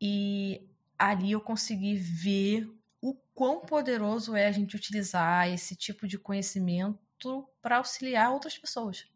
[0.00, 0.66] E
[0.98, 2.66] ali eu consegui ver
[2.98, 9.06] o quão poderoso é a gente utilizar esse tipo de conhecimento para auxiliar outras pessoas.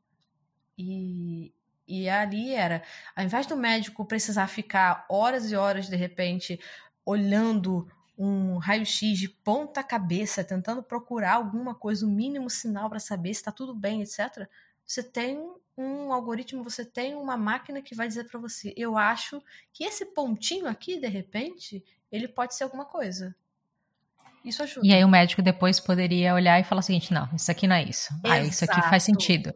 [0.78, 1.54] E
[1.88, 2.82] E ali era,
[3.14, 6.60] ao invés do médico precisar ficar horas e horas, de repente,
[7.06, 7.88] olhando
[8.18, 13.34] um raio-x de ponta cabeça, tentando procurar alguma coisa, o um mínimo sinal para saber
[13.34, 14.48] se está tudo bem, etc.
[14.86, 15.38] Você tem
[15.76, 19.42] um algoritmo, você tem uma máquina que vai dizer para você: eu acho
[19.72, 23.34] que esse pontinho aqui, de repente, ele pode ser alguma coisa.
[24.44, 24.86] Isso ajuda.
[24.86, 27.76] E aí o médico depois poderia olhar e falar o seguinte: não, isso aqui não
[27.76, 28.12] é isso.
[28.14, 28.30] Exato.
[28.30, 29.52] Ah, isso aqui faz sentido.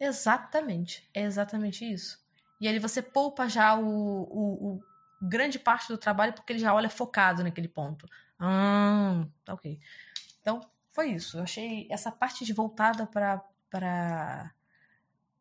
[0.00, 1.08] Exatamente.
[1.12, 2.18] É exatamente isso.
[2.60, 4.82] E aí você poupa já o, o, o
[5.20, 8.06] grande parte do trabalho porque ele já olha focado naquele ponto.
[8.38, 9.78] Ah, tá ok.
[10.40, 10.60] Então,
[10.92, 11.38] foi isso.
[11.38, 13.42] Eu achei essa parte de voltada para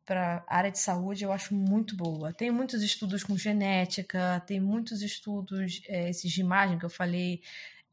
[0.07, 2.31] para a área de saúde eu acho muito boa.
[2.31, 7.41] Tem muitos estudos com genética, tem muitos estudos, é, esses de imagem que eu falei,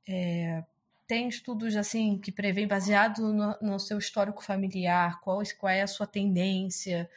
[0.07, 0.63] é,
[1.09, 5.87] tem estudos assim que prevêem baseado no, no, seu histórico familiar, qual, qual é a
[5.89, 7.11] sua tendência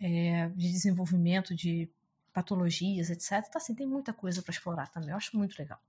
[0.00, 1.88] é, de desenvolvimento de
[2.34, 3.44] patologias, etc.
[3.48, 5.10] Então, assim, tem muita coisa para explorar também.
[5.10, 5.80] Eu acho muito legal.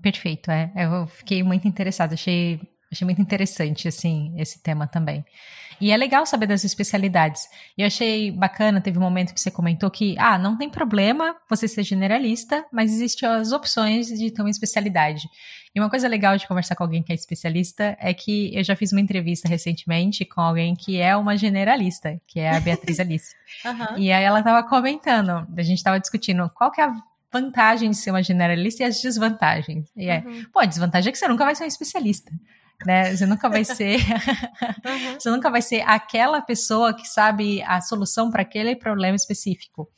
[0.00, 0.72] Perfeito, é.
[0.74, 2.58] Eu fiquei muito interessada, achei
[2.92, 5.24] Achei muito interessante, assim, esse tema também.
[5.80, 7.48] E é legal saber das especialidades.
[7.76, 11.34] E eu achei bacana, teve um momento que você comentou que, ah, não tem problema
[11.50, 15.28] você ser generalista, mas existem as opções de ter uma especialidade.
[15.74, 18.76] E uma coisa legal de conversar com alguém que é especialista é que eu já
[18.76, 23.34] fiz uma entrevista recentemente com alguém que é uma generalista, que é a Beatriz Alice.
[23.64, 23.98] uhum.
[23.98, 26.94] E aí ela estava comentando, a gente estava discutindo qual que é a
[27.32, 29.90] vantagem de ser uma generalista e as desvantagens.
[29.96, 30.44] E é, uhum.
[30.52, 32.30] pô, a desvantagem é que você nunca vai ser um especialista
[32.84, 33.14] né?
[33.14, 35.20] Você nunca vai ser, uhum.
[35.20, 39.88] você nunca vai ser aquela pessoa que sabe a solução para aquele problema específico.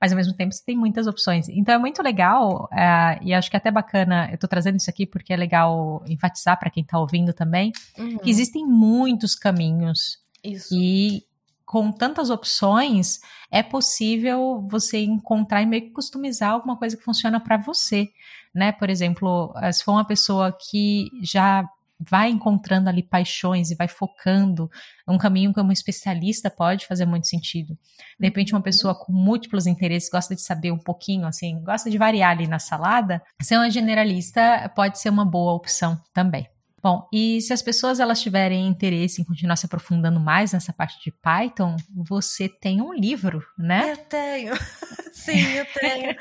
[0.00, 1.48] Mas ao mesmo tempo você tem muitas opções.
[1.48, 4.90] Então é muito legal, uh, e acho que é até bacana, eu estou trazendo isso
[4.90, 8.18] aqui porque é legal enfatizar para quem está ouvindo também, uhum.
[8.18, 10.18] que existem muitos caminhos.
[10.44, 10.74] Isso.
[10.74, 11.24] E
[11.64, 13.20] com tantas opções,
[13.50, 18.10] é possível você encontrar e meio que customizar alguma coisa que funciona para você,
[18.54, 18.72] né?
[18.72, 21.66] Por exemplo, se for uma pessoa que já
[22.08, 24.70] vai encontrando ali paixões e vai focando
[25.08, 27.76] um caminho como especialista pode fazer muito sentido.
[28.18, 28.62] De repente, uma uhum.
[28.62, 32.58] pessoa com múltiplos interesses gosta de saber um pouquinho, assim, gosta de variar ali na
[32.58, 36.46] salada, ser uma generalista pode ser uma boa opção também.
[36.82, 41.00] Bom, e se as pessoas elas tiverem interesse em continuar se aprofundando mais nessa parte
[41.00, 43.92] de Python, você tem um livro, né?
[43.92, 44.52] Eu tenho.
[45.14, 46.16] Sim, eu tenho.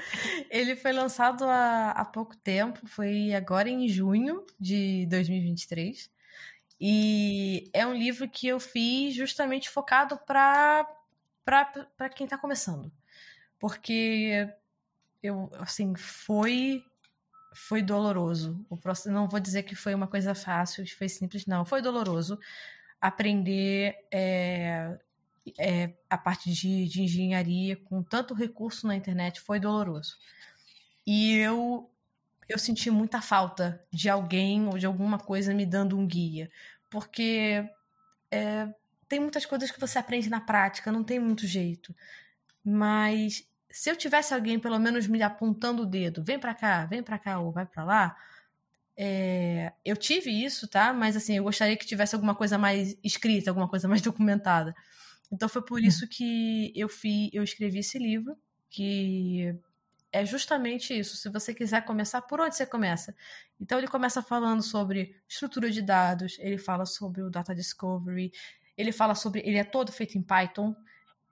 [0.52, 6.12] Ele foi lançado há, há pouco tempo, foi agora em junho de 2023.
[6.80, 10.86] E é um livro que eu fiz justamente focado para
[12.16, 12.92] quem está começando.
[13.60, 14.48] Porque
[15.24, 16.84] eu, assim, foi
[17.54, 18.66] foi doloroso.
[18.70, 18.78] O
[19.08, 21.66] não vou dizer que foi uma coisa fácil, foi simples, não.
[21.66, 22.40] Foi doloroso
[23.00, 24.98] aprender é,
[25.58, 29.42] é, a parte de, de engenharia com tanto recurso na internet.
[29.42, 30.18] Foi doloroso.
[31.06, 31.88] E eu
[32.50, 36.52] eu senti muita falta de alguém ou de alguma coisa me dando um guia,
[36.90, 37.66] porque
[38.30, 38.68] é,
[39.08, 41.96] tem muitas coisas que você aprende na prática, não tem muito jeito.
[42.64, 47.02] Mas se eu tivesse alguém pelo menos me apontando o dedo, vem para cá, vem
[47.02, 48.16] para cá ou vai para lá,
[48.98, 50.94] é, eu tive isso, tá?
[50.94, 54.76] Mas assim, eu gostaria que tivesse alguma coisa mais escrita, alguma coisa mais documentada.
[55.32, 58.38] Então foi por isso que eu fiz, eu escrevi esse livro,
[58.70, 59.56] que
[60.12, 61.16] é justamente isso.
[61.16, 63.16] Se você quiser começar, por onde você começa?
[63.60, 68.32] Então ele começa falando sobre estrutura de dados, ele fala sobre o data discovery,
[68.78, 70.76] ele fala sobre, ele é todo feito em Python.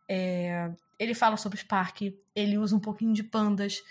[0.07, 2.01] É, ele fala sobre Spark,
[2.35, 3.81] ele usa um pouquinho de pandas,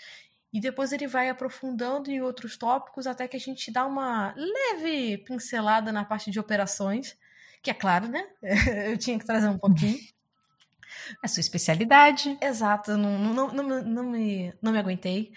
[0.53, 5.17] e depois ele vai aprofundando em outros tópicos até que a gente dá uma leve
[5.19, 7.17] pincelada na parte de operações,
[7.61, 8.27] que é claro, né?
[8.91, 9.97] Eu tinha que trazer um pouquinho.
[11.23, 12.37] É sua especialidade.
[12.41, 15.31] Exato, não, não, não, não, me, não me aguentei.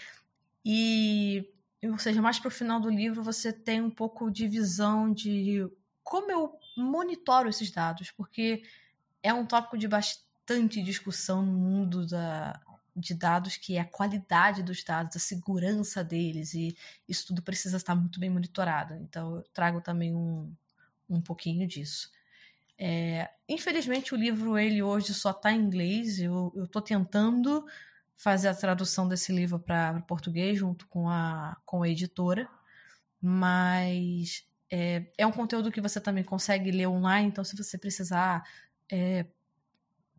[0.64, 1.46] E,
[1.84, 5.70] ou seja, mais para o final do livro você tem um pouco de visão de
[6.02, 8.62] como eu monitoro esses dados, porque
[9.22, 10.31] é um tópico de bastante
[10.82, 12.60] discussão no mundo da,
[12.94, 16.76] de dados, que é a qualidade dos dados, a segurança deles, e
[17.08, 18.94] isso tudo precisa estar muito bem monitorado.
[18.94, 20.52] Então, eu trago também um,
[21.08, 22.10] um pouquinho disso.
[22.78, 26.18] É, infelizmente, o livro ele hoje só está em inglês.
[26.18, 27.64] Eu estou tentando
[28.16, 32.48] fazer a tradução desse livro para português junto com a, com a editora,
[33.20, 37.28] mas é, é, um conteúdo que você também consegue ler online.
[37.28, 38.42] Então, se você precisar
[38.90, 39.26] é,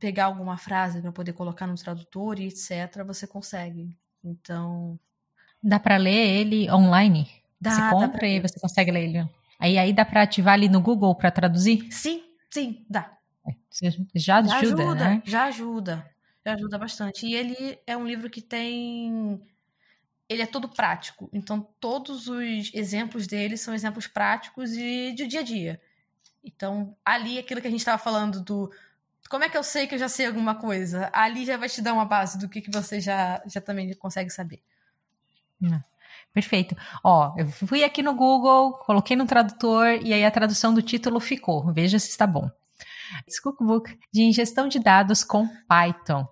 [0.03, 3.97] pegar alguma frase para poder colocar no tradutor e etc, você consegue.
[4.21, 4.99] Então,
[5.63, 7.25] dá para ler ele online?
[7.59, 9.29] Dá, você compra e você consegue ler ele.
[9.57, 11.89] Aí aí dá para ativar ali no Google para traduzir?
[11.89, 13.17] Sim, sim, dá.
[13.47, 13.55] É,
[14.13, 15.21] já, já ajuda, ajuda, né?
[15.23, 16.11] Já ajuda.
[16.43, 17.25] ajuda bastante.
[17.25, 19.41] E ele é um livro que tem.
[20.27, 21.29] Ele é todo prático.
[21.31, 25.81] Então, todos os exemplos dele são exemplos práticos e de dia a dia.
[26.43, 28.69] Então, ali, aquilo que a gente estava falando do.
[29.29, 31.09] Como é que eu sei que eu já sei alguma coisa?
[31.13, 34.29] Ali já vai te dar uma base do que, que você já, já também consegue
[34.29, 34.61] saber.
[35.61, 35.79] Hum,
[36.33, 36.75] perfeito.
[37.03, 41.19] Ó, eu fui aqui no Google, coloquei no tradutor e aí a tradução do título
[41.19, 41.71] ficou.
[41.73, 42.49] Veja se está bom.
[43.41, 46.27] Cookbook de ingestão de dados com Python.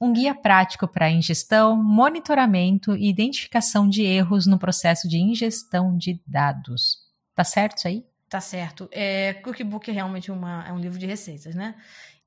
[0.00, 6.18] Um guia prático para ingestão, monitoramento e identificação de erros no processo de ingestão de
[6.26, 7.06] dados.
[7.34, 8.04] Tá certo isso aí?
[8.28, 8.88] Tá certo.
[8.92, 11.74] É, cookbook é realmente uma, é um livro de receitas, né?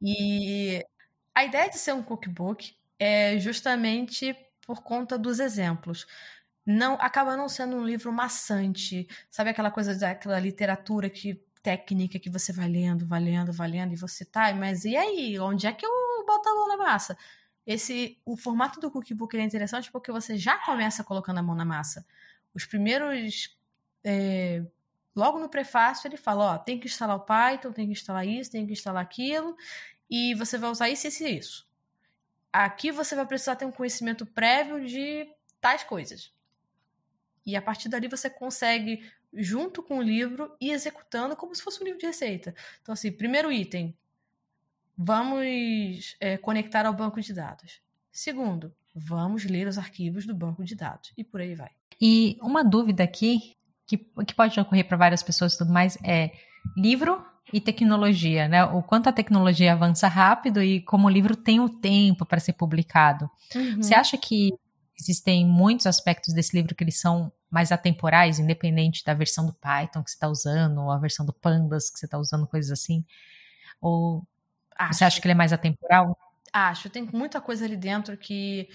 [0.03, 0.85] E
[1.33, 4.35] a ideia de ser um cookbook é justamente
[4.65, 6.05] por conta dos exemplos.
[6.65, 12.29] Não acaba não sendo um livro maçante, sabe aquela coisa daquela literatura que técnica que
[12.29, 15.39] você vai lendo, vai lendo, vai lendo, e você tá, mas e aí?
[15.39, 15.91] Onde é que eu
[16.25, 17.17] boto a mão na massa?
[17.65, 21.65] Esse, o formato do cookbook é interessante porque você já começa colocando a mão na
[21.65, 22.05] massa.
[22.53, 23.57] Os primeiros.
[24.03, 24.63] É,
[25.15, 28.51] logo no prefácio, ele fala: ó, tem que instalar o Python, tem que instalar isso,
[28.51, 29.55] tem que instalar aquilo,
[30.09, 31.67] e você vai usar isso, isso e isso.
[32.51, 35.27] Aqui você vai precisar ter um conhecimento prévio de
[35.59, 36.31] tais coisas.
[37.45, 41.81] E a partir dali você consegue junto com o livro e executando como se fosse
[41.81, 42.53] um livro de receita.
[42.81, 43.97] Então, assim, primeiro item,
[44.95, 47.81] vamos é, conectar ao banco de dados.
[48.11, 51.11] Segundo, vamos ler os arquivos do banco de dados.
[51.17, 51.71] E por aí vai.
[51.99, 56.31] E uma dúvida aqui, que, que pode ocorrer para várias pessoas e tudo mais, é
[56.77, 58.65] livro e tecnologia, né?
[58.65, 62.53] O quanto a tecnologia avança rápido e como o livro tem o tempo para ser
[62.53, 63.29] publicado.
[63.55, 63.77] Uhum.
[63.77, 64.51] Você acha que
[64.99, 70.03] existem muitos aspectos desse livro que eles são mais atemporais, independente da versão do Python
[70.03, 73.05] que você está usando, ou a versão do Pandas que você está usando, coisas assim?
[73.79, 74.25] Ou
[74.75, 74.95] Acho.
[74.95, 76.17] você acha que ele é mais atemporal?
[76.51, 78.67] Acho, tem muita coisa ali dentro que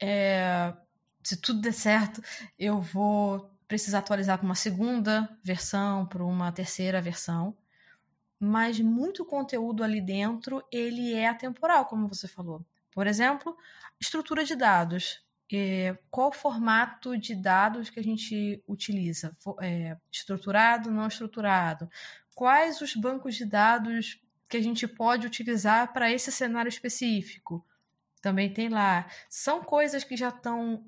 [0.00, 0.72] é,
[1.22, 2.20] se tudo der certo,
[2.58, 7.54] eu vou precisar atualizar para uma segunda versão, para uma terceira versão.
[8.40, 12.64] Mas muito conteúdo ali dentro, ele é atemporal, como você falou.
[12.90, 13.56] Por exemplo,
[14.00, 15.22] estrutura de dados
[15.52, 19.36] é, qual formato de dados que a gente utiliza?
[19.60, 21.90] É, estruturado, não estruturado?
[22.34, 27.66] Quais os bancos de dados que a gente pode utilizar para esse cenário específico?
[28.22, 29.08] Também tem lá.
[29.28, 30.84] São coisas que já estão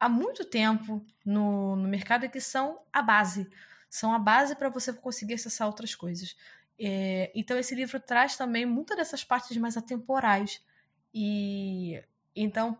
[0.00, 3.50] há muito tempo no, no mercado e que são a base.
[3.90, 6.36] São a base para você conseguir acessar outras coisas.
[6.78, 10.60] É, então, esse livro traz também muitas dessas partes mais atemporais.
[11.12, 12.02] E
[12.34, 12.76] então,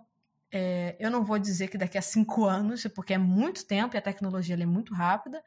[0.51, 3.99] é, eu não vou dizer que daqui a cinco anos, porque é muito tempo e
[3.99, 5.43] a tecnologia é muito rápida,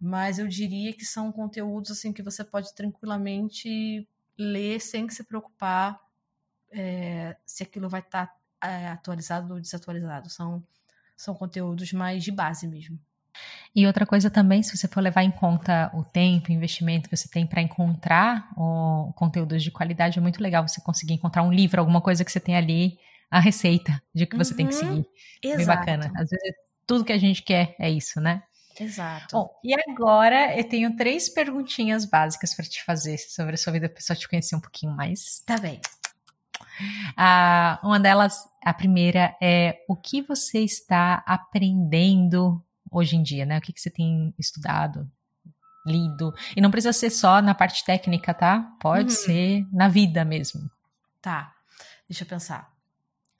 [0.00, 6.00] mas eu diria que são conteúdos assim que você pode tranquilamente ler sem se preocupar
[6.70, 8.26] é, se aquilo vai estar
[8.58, 10.30] tá, é, atualizado ou desatualizado.
[10.30, 10.64] São,
[11.16, 12.98] são conteúdos mais de base mesmo.
[13.74, 17.16] E outra coisa também, se você for levar em conta o tempo, o investimento que
[17.16, 21.52] você tem para encontrar o conteúdos de qualidade, é muito legal você conseguir encontrar um
[21.52, 22.98] livro, alguma coisa que você tem ali
[23.30, 24.80] a receita de que você uhum, tem que uhum.
[24.80, 25.06] seguir.
[25.42, 25.56] Exato.
[25.56, 26.12] Bem bacana.
[26.14, 26.54] Às vezes
[26.86, 28.42] tudo que a gente quer é isso, né?
[28.78, 29.36] Exato.
[29.36, 33.88] Bom, e agora eu tenho três perguntinhas básicas para te fazer sobre a sua vida,
[33.88, 35.42] para te conhecer um pouquinho mais.
[35.46, 35.80] Tá bem.
[37.16, 42.62] Ah, uma delas, a primeira é o que você está aprendendo
[42.92, 43.58] hoje em dia, né?
[43.58, 45.10] O que, que você tem estudado,
[45.86, 46.32] lido?
[46.56, 48.60] E não precisa ser só na parte técnica, tá?
[48.80, 49.20] Pode uhum.
[49.20, 50.70] ser na vida mesmo.
[51.20, 51.54] Tá.
[52.08, 52.72] Deixa eu pensar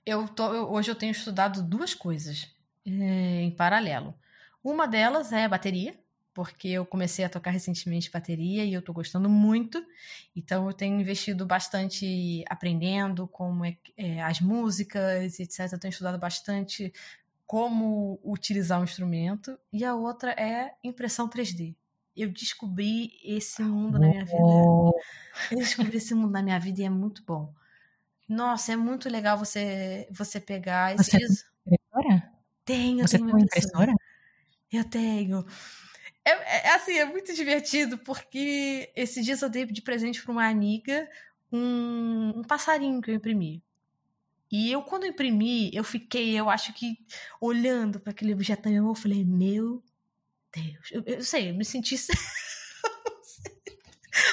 [0.04, 2.48] eu tô, eu, hoje eu tenho estudado duas coisas
[2.84, 4.14] é, em paralelo.
[4.62, 5.98] Uma delas é bateria,
[6.34, 9.84] porque eu comecei a tocar recentemente bateria e eu estou gostando muito.
[10.34, 15.72] Então eu tenho investido bastante aprendendo como é, é, as músicas, etc.
[15.72, 16.92] Eu tenho estudado bastante
[17.52, 19.58] como utilizar um instrumento.
[19.70, 21.76] E a outra é impressão 3D.
[22.16, 24.38] Eu descobri esse mundo na minha vida.
[25.50, 27.52] Eu descobri esse mundo na minha vida e é muito bom.
[28.26, 32.32] Nossa, é muito legal você você pegar Você tem impressora?
[32.64, 33.92] Tenho, você tenho tem uma impressora?
[34.72, 35.44] Eu tenho.
[36.24, 40.32] É, é, é, assim, é muito divertido, porque esses dias eu dei de presente para
[40.32, 41.06] uma amiga
[41.52, 43.62] um, um passarinho que eu imprimi.
[44.52, 46.98] E eu, quando imprimi, eu fiquei, eu acho que,
[47.40, 49.82] olhando para aquele objeto na minha mão, eu falei, meu
[50.54, 50.92] Deus.
[50.92, 51.96] Eu, eu sei, eu me senti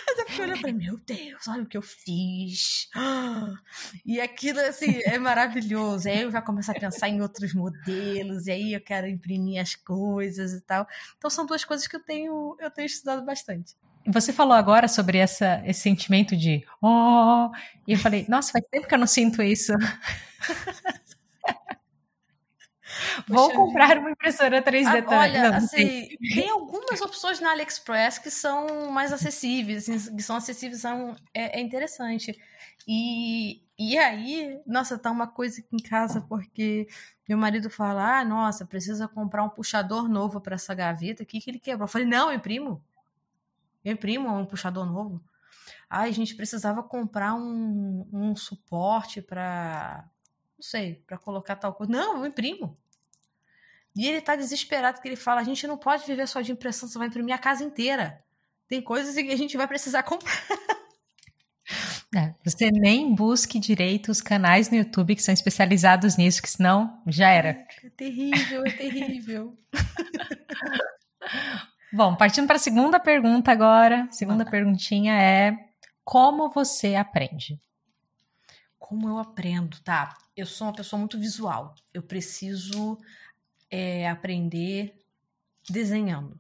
[0.06, 2.90] Mas eu fiquei olhando e falei, meu Deus, olha o que eu fiz.
[4.06, 6.10] E aquilo, assim, é maravilhoso.
[6.10, 9.74] Aí eu já começo a pensar em outros modelos, e aí eu quero imprimir as
[9.74, 10.86] coisas e tal.
[11.18, 13.74] Então são duas coisas que eu tenho, eu tenho estudado bastante.
[14.08, 17.50] Você falou agora sobre essa, esse sentimento de oh,
[17.88, 19.74] e eu falei, nossa, faz tempo que eu não sinto isso.
[23.28, 28.32] Vou comprar uma impressora 3D ah, Olha, não, assim, tem algumas opções na AliExpress que
[28.32, 32.38] são mais acessíveis, assim, que são acessíveis, são, é, é, interessante.
[32.88, 36.88] E, e aí, nossa, tá uma coisa aqui em casa, porque
[37.28, 41.52] meu marido fala: ah, nossa, precisa comprar um puxador novo para essa gaveta aqui que
[41.52, 41.86] ele quebrou.
[41.86, 42.36] Eu falei: não, eu
[43.84, 45.24] Eu imprimo um puxador novo.
[45.90, 50.08] Ah, a gente precisava comprar um, um suporte para
[50.60, 51.92] não sei, para colocar tal coisa.
[51.92, 52.78] Não, eu imprimo.
[53.96, 56.88] E ele tá desesperado que ele fala: a gente não pode viver só de impressão,
[56.88, 58.22] você vai imprimir a casa inteira.
[58.68, 60.32] Tem coisas que a gente vai precisar comprar.
[62.16, 67.00] É, você nem busque direito os canais no YouTube que são especializados nisso, que senão
[67.06, 67.50] já era.
[67.84, 69.56] É terrível, é terrível.
[71.92, 74.08] Bom, partindo para a segunda pergunta agora.
[74.12, 75.70] Segunda perguntinha é:
[76.04, 77.60] como você aprende?
[78.78, 80.18] Como eu aprendo, tá?
[80.36, 81.76] Eu sou uma pessoa muito visual.
[81.94, 82.98] Eu preciso
[83.70, 84.94] é, aprender
[85.70, 86.40] desenhando.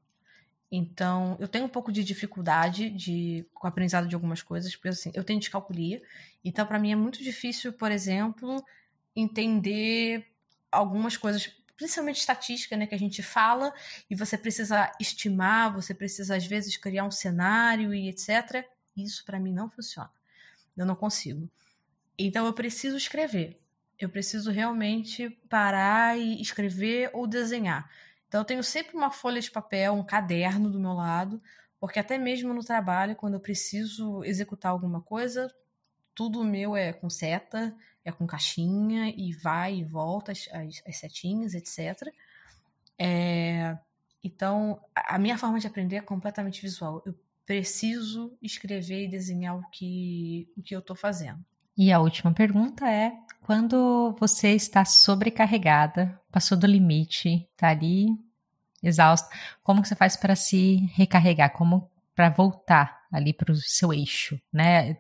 [0.72, 4.90] Então, eu tenho um pouco de dificuldade de, com o aprendizado de algumas coisas, porque
[4.90, 6.02] assim, eu tenho descalculia.
[6.46, 8.64] Então, para mim é muito difícil, por exemplo,
[9.16, 10.28] entender
[10.72, 13.74] algumas coisas, principalmente estatística, né, que a gente fala,
[14.10, 18.66] e você precisa estimar, você precisa às vezes criar um cenário e etc.
[18.98, 20.12] Isso para mim não funciona.
[20.76, 21.50] Eu não consigo.
[22.18, 23.58] Então eu preciso escrever.
[23.98, 27.90] Eu preciso realmente parar e escrever ou desenhar.
[28.28, 31.42] Então eu tenho sempre uma folha de papel, um caderno do meu lado,
[31.80, 35.50] porque até mesmo no trabalho, quando eu preciso executar alguma coisa,
[36.14, 37.74] tudo meu é com seta,
[38.04, 42.14] é com caixinha e vai e volta as, as, as setinhas, etc.
[42.98, 43.78] É,
[44.24, 47.02] então, a minha forma de aprender é completamente visual.
[47.06, 47.16] Eu
[47.46, 51.44] preciso escrever e desenhar o que, o que eu estou fazendo.
[51.78, 58.08] E a última pergunta é: quando você está sobrecarregada, passou do limite, está ali
[58.82, 59.30] exausta,
[59.64, 61.52] como você faz para se recarregar?
[61.54, 61.90] Como
[62.20, 64.98] para voltar ali para o seu eixo, né?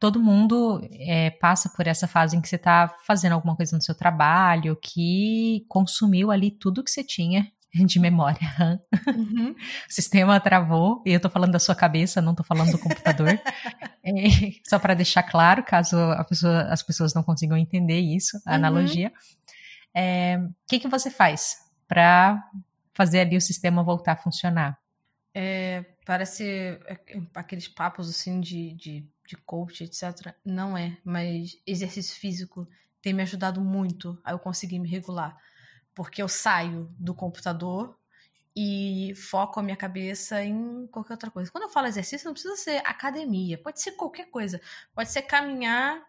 [0.00, 3.82] Todo mundo é, passa por essa fase em que você está fazendo alguma coisa no
[3.82, 7.46] seu trabalho que consumiu ali tudo que você tinha
[7.84, 8.40] de memória.
[9.06, 9.50] Uhum.
[9.86, 13.38] o sistema travou, e eu tô falando da sua cabeça, não tô falando do computador.
[14.02, 14.12] é,
[14.66, 15.94] só para deixar claro, caso
[16.26, 18.56] pessoa, as pessoas não consigam entender isso, a uhum.
[18.56, 19.12] analogia.
[19.14, 21.54] O é, que, que você faz
[21.86, 22.42] para
[22.94, 24.78] fazer ali o sistema voltar a funcionar?
[25.34, 26.44] É, parece
[26.86, 26.98] é,
[27.34, 30.34] aqueles papos assim de, de, de coach, etc.
[30.44, 32.68] Não é, mas exercício físico
[33.00, 35.36] tem me ajudado muito a eu conseguir me regular
[35.94, 37.96] porque eu saio do computador
[38.54, 41.50] e foco a minha cabeça em qualquer outra coisa.
[41.50, 44.60] Quando eu falo exercício, não precisa ser academia, pode ser qualquer coisa.
[44.94, 46.02] Pode ser caminhar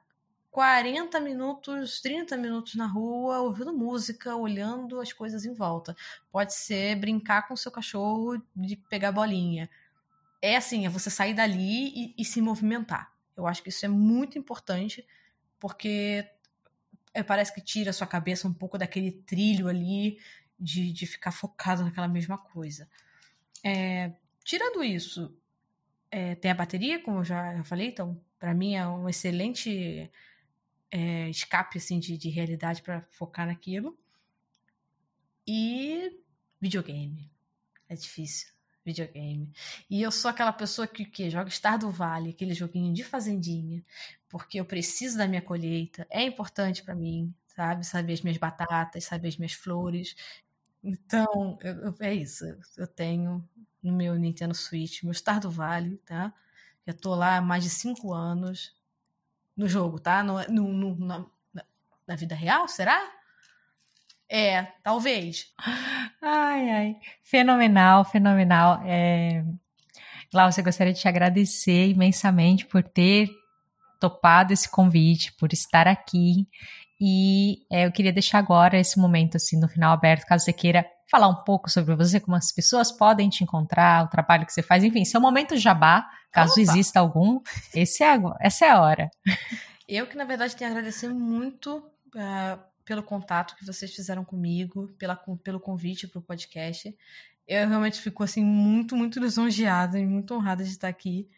[0.52, 5.96] 40 minutos, 30 minutos na rua, ouvindo música, olhando as coisas em volta.
[6.32, 9.70] Pode ser brincar com o seu cachorro de pegar bolinha.
[10.44, 13.16] É assim, é você sair dali e, e se movimentar.
[13.34, 15.08] Eu acho que isso é muito importante,
[15.58, 16.30] porque
[17.14, 20.20] é, parece que tira a sua cabeça um pouco daquele trilho ali
[20.60, 22.90] de, de ficar focado naquela mesma coisa.
[23.64, 24.12] É,
[24.44, 25.34] tirando isso,
[26.12, 30.12] é, tem a bateria, como eu já, falei, então para mim é um excelente
[30.92, 33.98] é, escape assim, de, de realidade para focar naquilo.
[35.48, 36.20] E
[36.60, 37.32] videogame.
[37.88, 38.53] É difícil.
[38.86, 39.50] Videogame.
[39.90, 43.84] E eu sou aquela pessoa que, que joga Star do Vale, aquele joguinho de fazendinha,
[44.28, 47.86] porque eu preciso da minha colheita, é importante para mim, sabe?
[47.86, 50.16] Saber as minhas batatas, saber as minhas flores.
[50.84, 52.46] Então, eu, eu, é isso.
[52.78, 53.48] Eu tenho
[53.82, 56.34] no meu Nintendo Switch, meu Star do Vale, tá?
[56.86, 58.76] Já tô lá há mais de cinco anos
[59.56, 60.24] no jogo, tá?
[60.24, 61.26] No, no, no na,
[62.08, 63.00] na vida real, será?
[64.28, 65.54] É, talvez.
[66.26, 66.96] Ai, ai.
[67.22, 68.82] Fenomenal, fenomenal.
[68.86, 69.44] É...
[70.32, 73.30] Glaucia, gostaria de te agradecer imensamente por ter
[74.00, 76.48] topado esse convite, por estar aqui.
[77.00, 80.86] E é, eu queria deixar agora esse momento, assim, no final aberto, caso você queira
[81.12, 84.64] falar um pouco sobre você, como as pessoas podem te encontrar, o trabalho que você
[84.64, 86.62] faz, enfim, seu momento jabá, caso Opa.
[86.62, 87.42] exista algum,
[87.76, 89.12] esse é, essa é a hora.
[89.88, 91.78] Eu que, na verdade, tenho a agradecer muito
[92.16, 96.96] uh, pelo contato que vocês fizeram comigo, pela, pelo convite para o podcast.
[97.48, 101.30] Eu realmente fico, assim, muito, muito lisonjeada e muito honrada de estar aqui.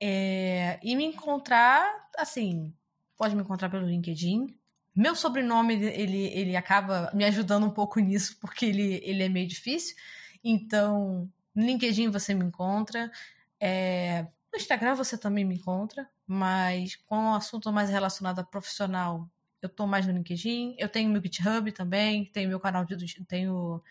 [0.00, 2.72] É, e me encontrar, assim,
[3.16, 4.56] pode me encontrar pelo LinkedIn.
[4.96, 9.46] Meu sobrenome, ele, ele acaba me ajudando um pouco nisso, porque ele, ele é meio
[9.46, 9.94] difícil.
[10.42, 13.10] Então, no LinkedIn você me encontra.
[13.58, 14.22] É,
[14.52, 19.28] no Instagram você também me encontra, mas com um assunto mais relacionado a profissional,
[19.62, 20.76] eu tô mais no LinkedIn.
[20.78, 23.82] Eu tenho meu GitHub também, tenho meu canal de tenho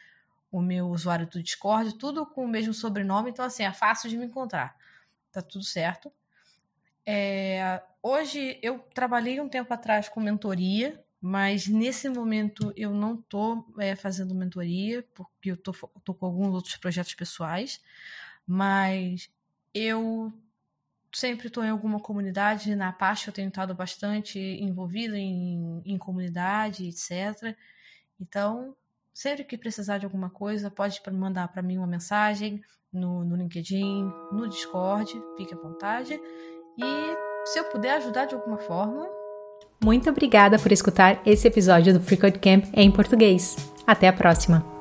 [0.52, 4.18] o meu usuário do Discord, tudo com o mesmo sobrenome, então assim, é fácil de
[4.18, 4.76] me encontrar.
[5.32, 6.12] Tá tudo certo.
[7.06, 13.66] É, hoje eu trabalhei um tempo atrás com mentoria, mas nesse momento eu não tô
[13.78, 15.72] é, fazendo mentoria, porque eu tô,
[16.04, 17.82] tô com alguns outros projetos pessoais,
[18.48, 19.30] mas
[19.74, 20.34] eu
[21.14, 22.76] sempre estou em alguma comunidade.
[22.76, 27.56] Na Apache eu tenho estado bastante envolvida em, em comunidade, etc.
[28.20, 28.76] Então,
[29.14, 32.62] sempre que precisar de alguma coisa, pode mandar para mim uma mensagem
[32.92, 36.14] no, no LinkedIn, no Discord, fique à vontade.
[36.78, 37.16] E
[37.46, 39.08] se eu puder ajudar de alguma forma.
[39.84, 43.56] Muito obrigada por escutar esse episódio do Free Code Camp em português.
[43.88, 44.79] Até a próxima!